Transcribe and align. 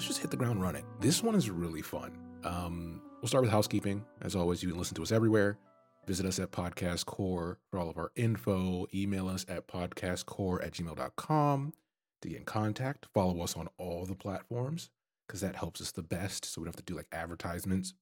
let's 0.00 0.08
just 0.08 0.20
hit 0.20 0.30
the 0.30 0.36
ground 0.38 0.62
running. 0.62 0.82
This 0.98 1.22
one 1.22 1.34
is 1.34 1.50
really 1.50 1.82
fun. 1.82 2.16
Um, 2.42 3.02
we'll 3.20 3.28
start 3.28 3.44
with 3.44 3.50
housekeeping. 3.50 4.02
As 4.22 4.34
always, 4.34 4.62
you 4.62 4.70
can 4.70 4.78
listen 4.78 4.94
to 4.94 5.02
us 5.02 5.12
everywhere. 5.12 5.58
Visit 6.06 6.24
us 6.24 6.38
at 6.38 6.52
Podcast 6.52 7.04
CoR 7.04 7.58
for 7.70 7.78
all 7.78 7.90
of 7.90 7.98
our 7.98 8.10
info. 8.16 8.86
Email 8.94 9.28
us 9.28 9.44
at 9.46 9.68
podcastcor 9.68 10.64
at 10.64 10.72
gmail.com 10.72 11.74
to 12.22 12.28
get 12.30 12.38
in 12.38 12.44
contact. 12.46 13.08
Follow 13.12 13.42
us 13.42 13.54
on 13.58 13.68
all 13.76 14.06
the 14.06 14.14
platforms 14.14 14.88
because 15.26 15.42
that 15.42 15.56
helps 15.56 15.82
us 15.82 15.92
the 15.92 16.02
best. 16.02 16.46
So 16.46 16.62
we 16.62 16.64
don't 16.64 16.74
have 16.74 16.82
to 16.82 16.90
do 16.90 16.96
like 16.96 17.08
advertisements. 17.12 17.92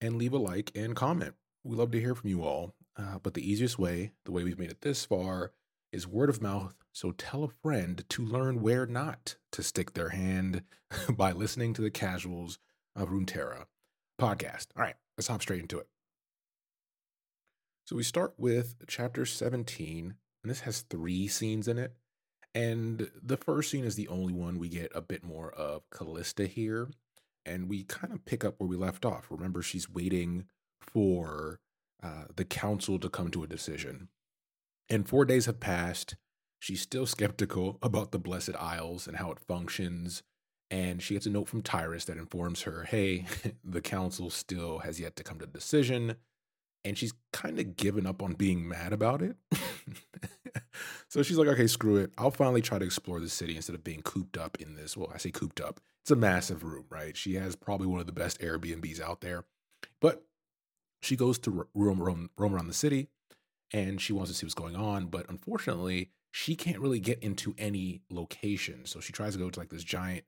And 0.00 0.16
leave 0.16 0.32
a 0.32 0.38
like 0.38 0.72
and 0.74 0.96
comment. 0.96 1.36
We 1.62 1.76
love 1.76 1.92
to 1.92 2.00
hear 2.00 2.16
from 2.16 2.28
you 2.28 2.42
all. 2.42 2.74
Uh, 2.98 3.20
but 3.22 3.34
the 3.34 3.48
easiest 3.48 3.78
way, 3.78 4.10
the 4.24 4.32
way 4.32 4.42
we've 4.42 4.58
made 4.58 4.72
it 4.72 4.80
this 4.80 5.04
far, 5.04 5.52
is 5.92 6.06
word 6.06 6.30
of 6.30 6.42
mouth. 6.42 6.76
So 6.92 7.12
tell 7.12 7.44
a 7.44 7.48
friend 7.48 8.04
to 8.08 8.24
learn 8.24 8.60
where 8.60 8.86
not 8.86 9.36
to 9.52 9.62
stick 9.62 9.94
their 9.94 10.10
hand 10.10 10.62
by 11.10 11.32
listening 11.32 11.74
to 11.74 11.82
the 11.82 11.90
casuals 11.90 12.58
of 12.94 13.10
Runeterra 13.10 13.64
podcast. 14.20 14.66
All 14.76 14.82
right, 14.82 14.96
let's 15.16 15.28
hop 15.28 15.42
straight 15.42 15.60
into 15.60 15.78
it. 15.78 15.88
So 17.86 17.94
we 17.94 18.02
start 18.02 18.34
with 18.36 18.74
chapter 18.88 19.24
17, 19.24 20.14
and 20.42 20.50
this 20.50 20.60
has 20.60 20.82
three 20.82 21.28
scenes 21.28 21.68
in 21.68 21.78
it. 21.78 21.94
And 22.54 23.10
the 23.22 23.36
first 23.36 23.70
scene 23.70 23.84
is 23.84 23.96
the 23.96 24.08
only 24.08 24.32
one 24.32 24.58
we 24.58 24.68
get 24.68 24.90
a 24.94 25.02
bit 25.02 25.22
more 25.22 25.52
of 25.52 25.88
Kalista 25.90 26.48
here. 26.48 26.88
And 27.44 27.68
we 27.68 27.84
kind 27.84 28.12
of 28.12 28.24
pick 28.24 28.44
up 28.44 28.54
where 28.58 28.66
we 28.66 28.76
left 28.76 29.04
off. 29.04 29.26
Remember, 29.30 29.62
she's 29.62 29.88
waiting 29.88 30.46
for 30.80 31.60
uh, 32.02 32.24
the 32.34 32.44
council 32.44 32.98
to 32.98 33.08
come 33.08 33.30
to 33.30 33.44
a 33.44 33.46
decision. 33.46 34.08
And 34.88 35.08
four 35.08 35.24
days 35.24 35.46
have 35.46 35.60
passed. 35.60 36.16
She's 36.58 36.80
still 36.80 37.06
skeptical 37.06 37.78
about 37.82 38.12
the 38.12 38.18
Blessed 38.18 38.56
Isles 38.58 39.06
and 39.06 39.16
how 39.16 39.30
it 39.30 39.40
functions. 39.40 40.22
And 40.70 41.02
she 41.02 41.14
gets 41.14 41.26
a 41.26 41.30
note 41.30 41.48
from 41.48 41.62
Tyrus 41.62 42.06
that 42.06 42.16
informs 42.16 42.62
her 42.62 42.84
hey, 42.84 43.26
the 43.64 43.80
council 43.80 44.30
still 44.30 44.80
has 44.80 44.98
yet 44.98 45.16
to 45.16 45.24
come 45.24 45.38
to 45.38 45.44
a 45.44 45.48
decision 45.48 46.16
and 46.86 46.96
she's 46.96 47.12
kind 47.32 47.58
of 47.58 47.76
given 47.76 48.06
up 48.06 48.22
on 48.22 48.34
being 48.34 48.66
mad 48.68 48.92
about 48.92 49.20
it. 49.20 49.36
so 51.08 51.20
she's 51.20 51.36
like, 51.36 51.48
okay, 51.48 51.66
screw 51.66 51.96
it. 51.96 52.12
I'll 52.16 52.30
finally 52.30 52.62
try 52.62 52.78
to 52.78 52.84
explore 52.84 53.18
the 53.18 53.28
city 53.28 53.56
instead 53.56 53.74
of 53.74 53.82
being 53.82 54.02
cooped 54.02 54.38
up 54.38 54.56
in 54.60 54.76
this. 54.76 54.96
Well, 54.96 55.10
I 55.12 55.18
say 55.18 55.32
cooped 55.32 55.60
up. 55.60 55.80
It's 56.04 56.12
a 56.12 56.16
massive 56.16 56.62
room, 56.62 56.84
right? 56.88 57.16
She 57.16 57.34
has 57.34 57.56
probably 57.56 57.88
one 57.88 57.98
of 57.98 58.06
the 58.06 58.12
best 58.12 58.40
Airbnbs 58.40 59.00
out 59.00 59.20
there. 59.20 59.44
But 60.00 60.24
she 61.02 61.16
goes 61.16 61.40
to 61.40 61.66
roam, 61.74 62.00
roam, 62.00 62.30
roam 62.38 62.54
around 62.54 62.68
the 62.68 62.72
city 62.72 63.08
and 63.72 64.00
she 64.00 64.12
wants 64.12 64.30
to 64.30 64.36
see 64.36 64.46
what's 64.46 64.54
going 64.54 64.76
on. 64.76 65.06
But 65.06 65.28
unfortunately, 65.28 66.10
she 66.30 66.54
can't 66.54 66.78
really 66.78 67.00
get 67.00 67.22
into 67.22 67.54
any 67.58 68.02
location. 68.10 68.84
So 68.84 69.00
she 69.00 69.12
tries 69.12 69.32
to 69.32 69.38
go 69.38 69.50
to 69.50 69.58
like 69.58 69.70
this 69.70 69.84
giant 69.84 70.24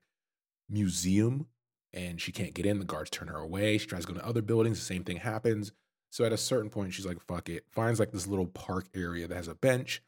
museum 0.69 1.47
and 1.93 2.19
she 2.19 2.31
can't 2.31 2.53
get 2.53 2.65
in. 2.65 2.79
The 2.79 2.85
guards 2.85 3.09
turn 3.09 3.27
her 3.27 3.37
away. 3.37 3.77
She 3.77 3.87
tries 3.87 4.05
to 4.05 4.13
go 4.13 4.19
to 4.19 4.25
other 4.25 4.41
buildings. 4.41 4.79
The 4.79 4.85
same 4.85 5.03
thing 5.03 5.17
happens. 5.17 5.71
So 6.11 6.25
at 6.25 6.33
a 6.33 6.37
certain 6.37 6.69
point, 6.69 6.93
she's 6.93 7.05
like, 7.05 7.21
fuck 7.21 7.49
it. 7.49 7.65
Finds 7.69 7.99
like 7.99 8.11
this 8.11 8.27
little 8.27 8.47
park 8.47 8.87
area 8.95 9.27
that 9.27 9.35
has 9.35 9.47
a 9.47 9.55
bench 9.55 10.01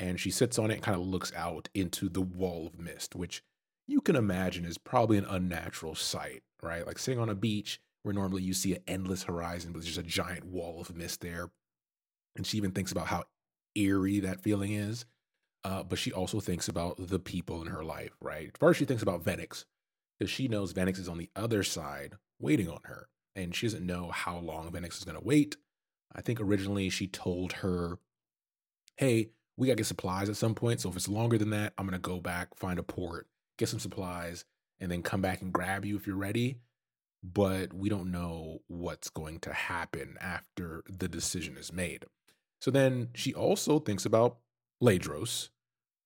and 0.00 0.18
she 0.18 0.30
sits 0.30 0.58
on 0.58 0.70
it 0.70 0.74
and 0.74 0.82
kind 0.82 0.98
of 0.98 1.06
looks 1.06 1.32
out 1.36 1.68
into 1.74 2.08
the 2.08 2.20
wall 2.20 2.66
of 2.66 2.78
mist, 2.78 3.14
which 3.14 3.42
you 3.86 4.00
can 4.00 4.16
imagine 4.16 4.64
is 4.64 4.78
probably 4.78 5.18
an 5.18 5.26
unnatural 5.28 5.94
sight, 5.94 6.42
right? 6.62 6.86
Like 6.86 6.98
sitting 6.98 7.20
on 7.20 7.28
a 7.28 7.34
beach 7.34 7.80
where 8.02 8.14
normally 8.14 8.42
you 8.42 8.54
see 8.54 8.74
an 8.74 8.82
endless 8.86 9.22
horizon, 9.24 9.72
but 9.72 9.80
there's 9.80 9.94
just 9.94 10.06
a 10.06 10.10
giant 10.10 10.44
wall 10.44 10.80
of 10.80 10.96
mist 10.96 11.20
there. 11.20 11.50
And 12.36 12.46
she 12.46 12.56
even 12.56 12.72
thinks 12.72 12.92
about 12.92 13.06
how 13.06 13.24
eerie 13.74 14.20
that 14.20 14.40
feeling 14.40 14.72
is. 14.72 15.04
Uh, 15.64 15.82
but 15.82 15.98
she 15.98 16.12
also 16.12 16.40
thinks 16.40 16.68
about 16.68 16.96
the 16.98 17.18
people 17.18 17.62
in 17.62 17.68
her 17.68 17.82
life, 17.82 18.12
right? 18.20 18.56
First, 18.58 18.78
she 18.78 18.84
thinks 18.84 19.02
about 19.02 19.24
Vennix 19.24 19.64
because 20.18 20.30
she 20.30 20.46
knows 20.46 20.74
Vennix 20.74 20.98
is 20.98 21.08
on 21.08 21.16
the 21.16 21.30
other 21.34 21.62
side 21.62 22.14
waiting 22.38 22.68
on 22.68 22.80
her 22.84 23.08
and 23.34 23.54
she 23.54 23.66
doesn't 23.66 23.86
know 23.86 24.10
how 24.10 24.38
long 24.38 24.70
Vennix 24.70 24.98
is 24.98 25.04
going 25.04 25.18
to 25.18 25.24
wait. 25.24 25.56
I 26.14 26.20
think 26.20 26.40
originally 26.40 26.90
she 26.90 27.06
told 27.06 27.54
her, 27.54 27.98
hey, 28.96 29.30
we 29.56 29.68
got 29.68 29.72
to 29.72 29.76
get 29.76 29.86
supplies 29.86 30.28
at 30.28 30.36
some 30.36 30.54
point. 30.54 30.80
So 30.80 30.90
if 30.90 30.96
it's 30.96 31.08
longer 31.08 31.38
than 31.38 31.50
that, 31.50 31.72
I'm 31.78 31.86
going 31.86 32.00
to 32.00 32.08
go 32.08 32.20
back, 32.20 32.54
find 32.54 32.78
a 32.78 32.82
port, 32.82 33.26
get 33.58 33.68
some 33.68 33.80
supplies, 33.80 34.44
and 34.80 34.90
then 34.90 35.02
come 35.02 35.20
back 35.20 35.42
and 35.42 35.52
grab 35.52 35.84
you 35.84 35.96
if 35.96 36.06
you're 36.06 36.16
ready. 36.16 36.58
But 37.22 37.72
we 37.72 37.88
don't 37.88 38.10
know 38.10 38.60
what's 38.66 39.08
going 39.08 39.40
to 39.40 39.52
happen 39.52 40.16
after 40.20 40.84
the 40.88 41.08
decision 41.08 41.56
is 41.56 41.72
made. 41.72 42.04
So 42.64 42.70
then 42.70 43.08
she 43.14 43.34
also 43.34 43.78
thinks 43.78 44.06
about 44.06 44.38
Ledros, 44.82 45.50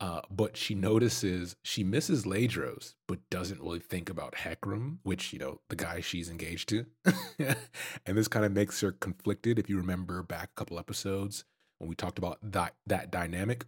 uh, 0.01 0.23
but 0.29 0.57
she 0.57 0.75
notices 0.75 1.55
she 1.63 1.85
misses 1.85 2.25
Ledros, 2.25 2.97
but 3.07 3.21
doesn't 3.31 3.61
really 3.61 3.79
think 3.79 4.11
about 4.11 4.35
Hecarim, 4.35 4.97
which, 5.05 5.33
you 5.33 5.39
know, 5.39 5.61
the 5.69 5.77
guy 5.77 6.01
she's 6.01 6.29
engaged 6.29 6.69
to. 6.71 6.87
and 7.39 8.19
this 8.19 8.27
kind 8.27 8.45
of 8.45 8.51
makes 8.51 8.81
her 8.81 8.91
conflicted. 8.91 9.61
If 9.61 9.71
you 9.71 9.77
remember 9.77 10.21
back 10.25 10.51
a 10.51 10.59
couple 10.59 10.81
episodes 10.81 11.45
when 11.79 11.89
we 11.89 11.95
talked 11.95 12.19
about 12.19 12.39
that, 12.43 12.75
that 12.89 13.13
dynamic. 13.13 13.65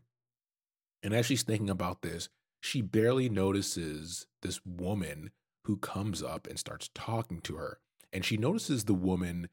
And 1.04 1.14
as 1.14 1.26
she's 1.26 1.44
thinking 1.44 1.70
about 1.70 2.02
this, 2.02 2.28
she 2.60 2.82
barely 2.82 3.28
notices 3.28 4.26
this 4.42 4.66
woman 4.66 5.30
who 5.66 5.76
comes 5.76 6.24
up 6.24 6.48
and 6.48 6.58
starts 6.58 6.90
talking 6.92 7.40
to 7.42 7.54
her. 7.54 7.78
And 8.12 8.24
she 8.24 8.36
notices 8.36 8.86
the 8.86 8.94
woman 8.94 9.48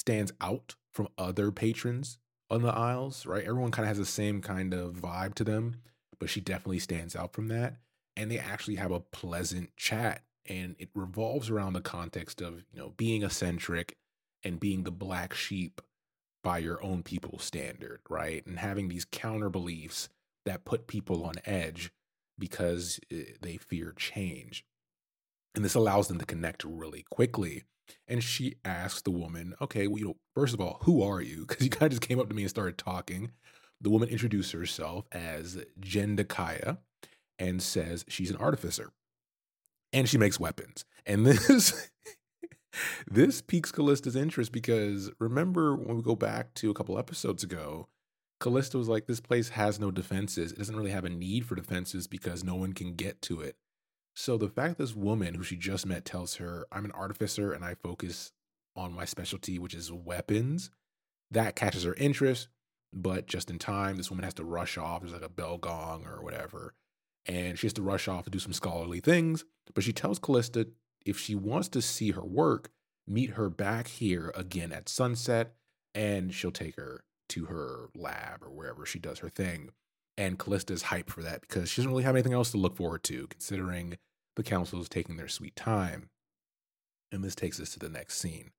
stands 0.00 0.32
out 0.40 0.74
from 0.92 1.08
other 1.16 1.52
patrons 1.52 2.18
on 2.50 2.62
the 2.62 2.74
Isles, 2.74 3.26
right? 3.26 3.44
Everyone 3.44 3.70
kind 3.70 3.84
of 3.84 3.90
has 3.90 3.98
the 3.98 4.04
same 4.04 4.40
kind 4.40 4.74
of 4.74 4.94
vibe 4.94 5.34
to 5.34 5.44
them, 5.44 5.76
but 6.18 6.30
she 6.30 6.40
definitely 6.40 6.80
stands 6.80 7.14
out 7.14 7.32
from 7.32 7.46
that. 7.48 7.76
And 8.16 8.30
they 8.30 8.38
actually 8.38 8.74
have 8.76 8.90
a 8.90 9.00
pleasant 9.00 9.76
chat, 9.76 10.22
and 10.46 10.74
it 10.78 10.88
revolves 10.94 11.48
around 11.48 11.74
the 11.74 11.80
context 11.80 12.40
of 12.40 12.64
you 12.72 12.80
know 12.80 12.92
being 12.96 13.22
eccentric 13.22 13.96
and 14.42 14.58
being 14.58 14.82
the 14.82 14.90
black 14.90 15.32
sheep 15.32 15.80
by 16.42 16.58
your 16.58 16.82
own 16.82 17.02
people's 17.02 17.44
standard, 17.44 18.00
right? 18.08 18.44
And 18.46 18.58
having 18.58 18.88
these 18.88 19.04
counter 19.04 19.50
beliefs 19.50 20.08
that 20.46 20.64
put 20.64 20.86
people 20.86 21.24
on 21.24 21.34
edge 21.44 21.92
because 22.38 22.98
eh, 23.12 23.24
they 23.42 23.58
fear 23.58 23.92
change. 23.96 24.64
And 25.54 25.64
this 25.64 25.74
allows 25.74 26.08
them 26.08 26.18
to 26.18 26.24
connect 26.24 26.64
really 26.64 27.04
quickly 27.10 27.64
and 28.06 28.22
she 28.22 28.56
asks 28.64 29.02
the 29.02 29.10
woman, 29.10 29.54
okay, 29.60 29.86
well, 29.86 29.98
you 29.98 30.04
know, 30.04 30.16
first 30.34 30.54
of 30.54 30.60
all, 30.60 30.78
who 30.82 31.02
are 31.02 31.20
you? 31.20 31.44
Because 31.48 31.64
you 31.64 31.70
kind 31.70 31.92
of 31.92 31.98
just 31.98 32.08
came 32.08 32.20
up 32.20 32.28
to 32.28 32.34
me 32.34 32.42
and 32.42 32.50
started 32.50 32.78
talking. 32.78 33.32
The 33.80 33.90
woman 33.90 34.08
introduced 34.08 34.52
herself 34.52 35.06
as 35.12 35.58
Jendakaya 35.80 36.78
and 37.38 37.62
says 37.62 38.04
she's 38.08 38.30
an 38.30 38.36
artificer 38.36 38.92
and 39.92 40.08
she 40.08 40.18
makes 40.18 40.38
weapons. 40.38 40.84
And 41.06 41.24
this 41.26 41.88
this 43.10 43.40
piques 43.40 43.72
Kalista's 43.72 44.16
interest 44.16 44.52
because 44.52 45.10
remember 45.18 45.74
when 45.74 45.96
we 45.96 46.02
go 46.02 46.14
back 46.14 46.54
to 46.54 46.70
a 46.70 46.74
couple 46.74 46.98
episodes 46.98 47.42
ago, 47.42 47.88
Kalista 48.40 48.76
was 48.76 48.88
like, 48.88 49.06
this 49.06 49.20
place 49.20 49.50
has 49.50 49.78
no 49.78 49.90
defenses. 49.90 50.52
It 50.52 50.58
doesn't 50.58 50.76
really 50.76 50.92
have 50.92 51.04
a 51.04 51.10
need 51.10 51.44
for 51.44 51.54
defenses 51.54 52.06
because 52.06 52.42
no 52.42 52.54
one 52.54 52.72
can 52.72 52.94
get 52.94 53.20
to 53.22 53.40
it. 53.40 53.56
So 54.14 54.36
the 54.36 54.48
fact 54.48 54.76
that 54.76 54.84
this 54.84 54.94
woman 54.94 55.34
who 55.34 55.42
she 55.42 55.56
just 55.56 55.86
met 55.86 56.04
tells 56.04 56.36
her, 56.36 56.66
I'm 56.72 56.84
an 56.84 56.92
artificer 56.92 57.52
and 57.52 57.64
I 57.64 57.74
focus 57.74 58.32
on 58.76 58.92
my 58.92 59.04
specialty, 59.04 59.58
which 59.58 59.74
is 59.74 59.92
weapons, 59.92 60.70
that 61.30 61.56
catches 61.56 61.84
her 61.84 61.94
interest. 61.94 62.48
But 62.92 63.26
just 63.26 63.50
in 63.50 63.58
time, 63.58 63.96
this 63.96 64.10
woman 64.10 64.24
has 64.24 64.34
to 64.34 64.44
rush 64.44 64.76
off. 64.76 65.00
There's 65.00 65.12
like 65.12 65.22
a 65.22 65.28
bell 65.28 65.58
gong 65.58 66.04
or 66.06 66.22
whatever. 66.22 66.74
And 67.26 67.58
she 67.58 67.66
has 67.66 67.72
to 67.74 67.82
rush 67.82 68.08
off 68.08 68.24
to 68.24 68.30
do 68.30 68.40
some 68.40 68.52
scholarly 68.52 69.00
things. 69.00 69.44
But 69.74 69.84
she 69.84 69.92
tells 69.92 70.18
Kalista 70.18 70.68
if 71.06 71.18
she 71.18 71.34
wants 71.34 71.68
to 71.68 71.82
see 71.82 72.10
her 72.10 72.24
work, 72.24 72.70
meet 73.06 73.30
her 73.30 73.48
back 73.48 73.86
here 73.86 74.32
again 74.34 74.72
at 74.72 74.88
sunset, 74.88 75.54
and 75.94 76.34
she'll 76.34 76.50
take 76.50 76.76
her 76.76 77.04
to 77.30 77.46
her 77.46 77.88
lab 77.94 78.42
or 78.42 78.50
wherever 78.50 78.84
she 78.84 78.98
does 78.98 79.20
her 79.20 79.28
thing. 79.28 79.70
And 80.20 80.38
Kalista 80.38 80.72
is 80.72 80.82
hyped 80.82 81.08
for 81.08 81.22
that 81.22 81.40
because 81.40 81.70
she 81.70 81.80
doesn't 81.80 81.90
really 81.90 82.04
have 82.04 82.14
anything 82.14 82.34
else 82.34 82.50
to 82.50 82.58
look 82.58 82.76
forward 82.76 83.02
to, 83.04 83.26
considering 83.28 83.96
the 84.36 84.42
council 84.42 84.78
is 84.78 84.88
taking 84.90 85.16
their 85.16 85.28
sweet 85.28 85.56
time. 85.56 86.10
And 87.10 87.24
this 87.24 87.34
takes 87.34 87.58
us 87.58 87.70
to 87.70 87.78
the 87.78 87.88
next 87.88 88.18
scene. 88.18 88.50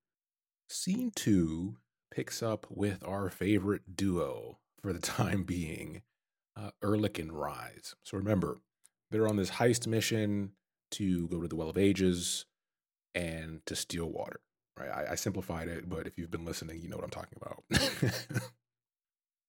Scene 0.68 1.12
two 1.16 1.78
picks 2.10 2.42
up 2.42 2.66
with 2.72 3.08
our 3.08 3.30
favorite 3.30 3.96
duo 3.96 4.58
for 4.82 4.92
the 4.92 5.00
time 5.20 5.44
being, 5.44 6.02
uh, 6.58 6.72
Erlich 6.84 7.20
and 7.20 7.30
Ryze. 7.30 7.94
So 8.02 8.18
remember, 8.18 8.58
they're 9.12 9.28
on 9.28 9.36
this 9.36 9.52
heist 9.52 9.86
mission 9.86 10.54
to 10.94 11.28
go 11.28 11.42
to 11.42 11.48
the 11.48 11.56
Well 11.56 11.70
of 11.70 11.78
Ages 11.78 12.46
and 13.14 13.64
to 13.68 13.76
steal 13.76 14.10
water. 14.10 14.40
Right? 14.80 14.90
I, 14.90 15.12
I 15.12 15.16
simplified 15.16 15.68
it, 15.68 15.88
but 15.88 16.08
if 16.08 16.18
you've 16.18 16.32
been 16.32 16.44
listening, 16.44 16.82
you 16.82 16.90
know 16.90 16.96
what 16.96 17.06
I'm 17.06 17.12
talking 17.12 17.38
about. 17.40 17.64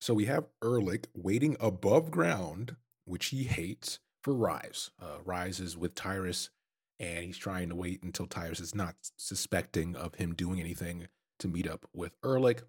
So 0.03 0.15
we 0.15 0.25
have 0.25 0.49
Erlich 0.65 1.05
waiting 1.15 1.57
above 1.61 2.11
ground, 2.11 2.75
which 3.05 3.27
he 3.27 3.45
hates, 3.45 4.01
for 4.21 4.35
Ryze. 4.35 4.91
Uh, 5.01 5.19
Ryze 5.25 5.61
is 5.61 5.77
with 5.77 5.95
Tyrus, 5.95 6.51
and 6.99 7.25
he's 7.25 7.39
trying 7.39 7.69
to 7.69 7.77
wait 7.77 8.03
until 8.03 8.27
Tyrus 8.27 8.59
is 8.59 8.75
not 8.75 8.97
suspecting 9.17 9.95
of 9.95 10.17
him 10.17 10.35
doing 10.35 10.59
anything 10.59 11.07
to 11.39 11.47
meet 11.47 11.69
up 11.69 11.87
with 11.95 12.17
Erlich. 12.25 12.63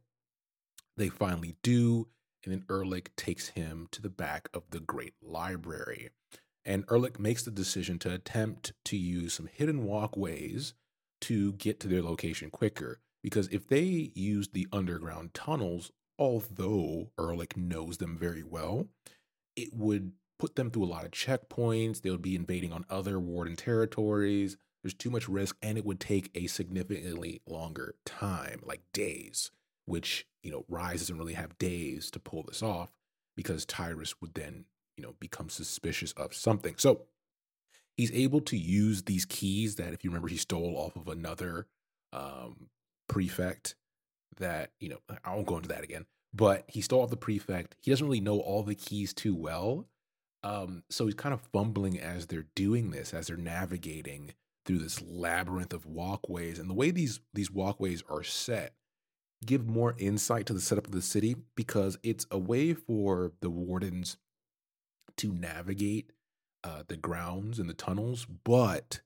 They 0.95 1.09
finally 1.09 1.56
do, 1.63 2.07
and 2.44 2.53
then 2.53 2.65
Erlich 2.69 3.15
takes 3.15 3.47
him 3.47 3.88
to 3.94 4.03
the 4.03 4.12
back 4.12 4.47
of 4.53 4.69
the 4.69 4.80
Great 4.80 5.15
Library. 5.19 6.12
And 6.63 6.85
Erlich 6.88 7.18
makes 7.18 7.41
the 7.41 7.50
decision 7.50 7.97
to 7.97 8.13
attempt 8.13 8.74
to 8.85 8.95
use 8.95 9.33
some 9.33 9.50
hidden 9.51 9.85
walkways 9.85 10.75
to 11.21 11.53
get 11.53 11.80
to 11.80 11.88
their 11.88 12.03
location 12.03 12.51
quicker. 12.51 13.00
Because 13.24 13.47
if 13.47 13.68
they 13.68 14.12
use 14.13 14.50
the 14.50 14.68
underground 14.71 15.33
tunnels, 15.33 15.91
although 16.23 17.11
Erlich 17.19 17.57
knows 17.57 17.97
them 17.97 18.17
very 18.17 18.43
well, 18.43 18.87
it 19.57 19.73
would 19.73 20.13
put 20.39 20.55
them 20.55 20.71
through 20.71 20.85
a 20.85 20.85
lot 20.85 21.03
of 21.03 21.11
checkpoints. 21.11 22.01
They 22.01 22.09
would 22.09 22.21
be 22.21 22.37
invading 22.37 22.71
on 22.71 22.85
other 22.89 23.19
warden 23.19 23.57
territories. 23.57 24.55
There's 24.81 24.93
too 24.93 25.09
much 25.09 25.27
risk, 25.27 25.57
and 25.61 25.77
it 25.77 25.85
would 25.85 25.99
take 25.99 26.31
a 26.33 26.47
significantly 26.47 27.41
longer 27.45 27.95
time, 28.05 28.61
like 28.63 28.81
days, 28.93 29.51
which, 29.85 30.25
you 30.41 30.49
know, 30.49 30.63
Ryze 30.71 30.99
doesn't 30.99 31.17
really 31.17 31.33
have 31.33 31.57
days 31.57 32.09
to 32.11 32.19
pull 32.19 32.43
this 32.43 32.63
off 32.63 32.93
because 33.35 33.65
Tyrus 33.65 34.21
would 34.21 34.33
then, 34.33 34.63
you 34.95 35.03
know, 35.03 35.15
become 35.19 35.49
suspicious 35.49 36.13
of 36.13 36.33
something. 36.33 36.75
So 36.77 37.01
he's 37.97 38.13
able 38.13 38.39
to 38.41 38.57
use 38.57 39.03
these 39.03 39.25
keys 39.25 39.75
that, 39.75 39.91
if 39.91 40.05
you 40.05 40.09
remember, 40.09 40.29
he 40.29 40.37
stole 40.37 40.77
off 40.77 40.95
of 40.95 41.09
another 41.09 41.67
um, 42.13 42.69
prefect 43.09 43.75
that, 44.38 44.71
you 44.80 44.89
know, 44.89 45.00
I 45.24 45.33
won't 45.33 45.47
go 45.47 45.57
into 45.57 45.69
that 45.69 45.83
again, 45.83 46.06
but 46.33 46.65
he 46.68 46.81
stole 46.81 47.01
off 47.01 47.09
the 47.09 47.18
prefect. 47.18 47.75
He 47.81 47.91
doesn't 47.91 48.06
really 48.06 48.21
know 48.21 48.39
all 48.39 48.63
the 48.63 48.75
keys 48.75 49.13
too 49.13 49.35
well. 49.35 49.88
Um, 50.44 50.83
so 50.89 51.06
he's 51.06 51.15
kind 51.15 51.33
of 51.33 51.41
fumbling 51.53 52.00
as 52.00 52.27
they're 52.27 52.47
doing 52.56 52.91
this, 52.91 53.13
as 53.13 53.27
they're 53.27 53.38
navigating 53.38 54.33
through 54.65 54.80
this 54.80 55.01
labyrinth 55.01 55.74
of 55.74 55.85
walkways. 55.85 56.59
And 56.59 56.69
the 56.69 56.74
way 56.74 56.91
these 56.91 57.19
these 57.33 57.51
walkways 57.51 58.03
are 58.09 58.24
set 58.24 58.74
give 59.45 59.68
more 59.68 59.95
insight 59.97 60.45
to 60.47 60.53
the 60.53 60.62
setup 60.62 60.85
of 60.85 60.91
the 60.91 61.01
city 61.01 61.35
because 61.56 61.97
it's 62.01 62.25
a 62.31 62.38
way 62.38 62.74
for 62.74 63.33
the 63.41 63.50
wardens 63.50 64.18
to 65.18 65.31
navigate 65.31 66.12
uh, 66.63 66.83
the 66.88 66.97
grounds 66.97 67.59
and 67.59 67.69
the 67.69 67.74
tunnels, 67.74 68.25
but 68.25 69.01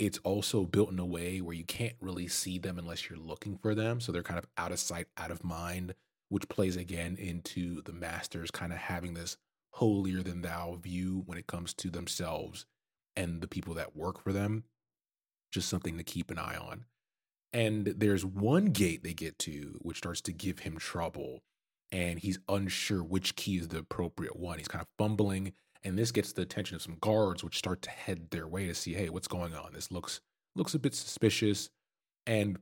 it's 0.00 0.18
also 0.24 0.64
built 0.64 0.90
in 0.90 0.98
a 0.98 1.04
way 1.04 1.42
where 1.42 1.54
you 1.54 1.62
can't 1.62 1.92
really 2.00 2.26
see 2.26 2.58
them 2.58 2.78
unless 2.78 3.10
you're 3.10 3.18
looking 3.18 3.58
for 3.58 3.74
them. 3.74 4.00
So 4.00 4.10
they're 4.10 4.22
kind 4.22 4.38
of 4.38 4.46
out 4.56 4.72
of 4.72 4.78
sight, 4.78 5.08
out 5.18 5.30
of 5.30 5.44
mind, 5.44 5.94
which 6.30 6.48
plays 6.48 6.74
again 6.74 7.16
into 7.20 7.82
the 7.82 7.92
masters 7.92 8.50
kind 8.50 8.72
of 8.72 8.78
having 8.78 9.12
this 9.12 9.36
holier 9.72 10.22
than 10.22 10.40
thou 10.40 10.78
view 10.80 11.22
when 11.26 11.36
it 11.36 11.46
comes 11.46 11.74
to 11.74 11.90
themselves 11.90 12.64
and 13.14 13.42
the 13.42 13.46
people 13.46 13.74
that 13.74 13.94
work 13.94 14.18
for 14.18 14.32
them. 14.32 14.64
Just 15.52 15.68
something 15.68 15.98
to 15.98 16.02
keep 16.02 16.30
an 16.30 16.38
eye 16.38 16.56
on. 16.56 16.86
And 17.52 17.84
there's 17.84 18.24
one 18.24 18.66
gate 18.66 19.04
they 19.04 19.12
get 19.12 19.38
to 19.40 19.78
which 19.82 19.98
starts 19.98 20.22
to 20.22 20.32
give 20.32 20.60
him 20.60 20.78
trouble. 20.78 21.42
And 21.92 22.20
he's 22.20 22.38
unsure 22.48 23.04
which 23.04 23.36
key 23.36 23.58
is 23.58 23.68
the 23.68 23.78
appropriate 23.78 24.36
one. 24.36 24.56
He's 24.56 24.68
kind 24.68 24.80
of 24.80 24.88
fumbling. 24.96 25.52
And 25.82 25.98
this 25.98 26.12
gets 26.12 26.32
the 26.32 26.42
attention 26.42 26.76
of 26.76 26.82
some 26.82 26.98
guards, 27.00 27.42
which 27.42 27.58
start 27.58 27.82
to 27.82 27.90
head 27.90 28.30
their 28.30 28.46
way 28.46 28.66
to 28.66 28.74
see, 28.74 28.94
hey, 28.94 29.08
what's 29.08 29.28
going 29.28 29.54
on? 29.54 29.72
This 29.72 29.90
looks 29.90 30.20
looks 30.54 30.74
a 30.74 30.78
bit 30.78 30.94
suspicious. 30.94 31.70
And 32.26 32.58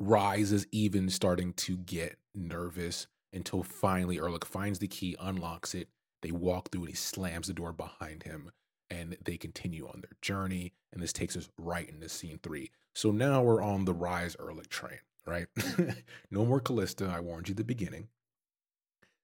Ryze 0.00 0.52
is 0.52 0.66
even 0.72 1.08
starting 1.10 1.52
to 1.54 1.76
get 1.76 2.16
nervous 2.34 3.06
until 3.32 3.62
finally 3.62 4.18
Erlich 4.18 4.44
finds 4.44 4.78
the 4.78 4.88
key, 4.88 5.16
unlocks 5.20 5.74
it, 5.74 5.88
they 6.22 6.30
walk 6.30 6.70
through 6.70 6.82
and 6.82 6.90
he 6.90 6.96
slams 6.96 7.48
the 7.48 7.52
door 7.52 7.72
behind 7.72 8.22
him 8.22 8.50
and 8.90 9.16
they 9.24 9.36
continue 9.36 9.86
on 9.86 10.00
their 10.00 10.16
journey. 10.22 10.72
And 10.92 11.02
this 11.02 11.12
takes 11.12 11.36
us 11.36 11.48
right 11.58 11.88
into 11.88 12.08
scene 12.08 12.38
three. 12.42 12.70
So 12.94 13.10
now 13.10 13.42
we're 13.42 13.62
on 13.62 13.84
the 13.84 13.94
Ryze 13.94 14.36
Erlich 14.40 14.68
train, 14.68 14.98
right? 15.26 15.46
no 16.30 16.44
more 16.44 16.60
Kalista. 16.60 17.10
I 17.10 17.20
warned 17.20 17.48
you 17.48 17.52
at 17.52 17.58
the 17.58 17.64
beginning. 17.64 18.08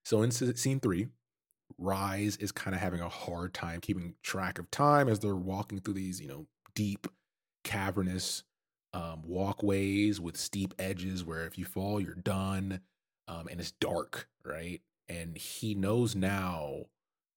So 0.03 0.21
in 0.21 0.31
scene 0.31 0.79
three, 0.79 1.07
Ryze 1.79 2.41
is 2.41 2.51
kind 2.51 2.75
of 2.75 2.81
having 2.81 3.01
a 3.01 3.09
hard 3.09 3.53
time 3.53 3.81
keeping 3.81 4.15
track 4.23 4.59
of 4.59 4.69
time 4.71 5.07
as 5.07 5.19
they're 5.19 5.35
walking 5.35 5.79
through 5.79 5.95
these, 5.95 6.19
you 6.19 6.27
know, 6.27 6.47
deep, 6.75 7.07
cavernous 7.63 8.43
um, 8.93 9.21
walkways 9.25 10.19
with 10.19 10.37
steep 10.37 10.73
edges 10.79 11.23
where 11.23 11.45
if 11.45 11.57
you 11.57 11.65
fall, 11.65 12.01
you're 12.01 12.15
done. 12.15 12.81
Um, 13.27 13.47
and 13.47 13.61
it's 13.61 13.71
dark, 13.71 14.27
right? 14.43 14.81
and 15.11 15.37
he 15.37 15.75
knows 15.75 16.15
now 16.15 16.85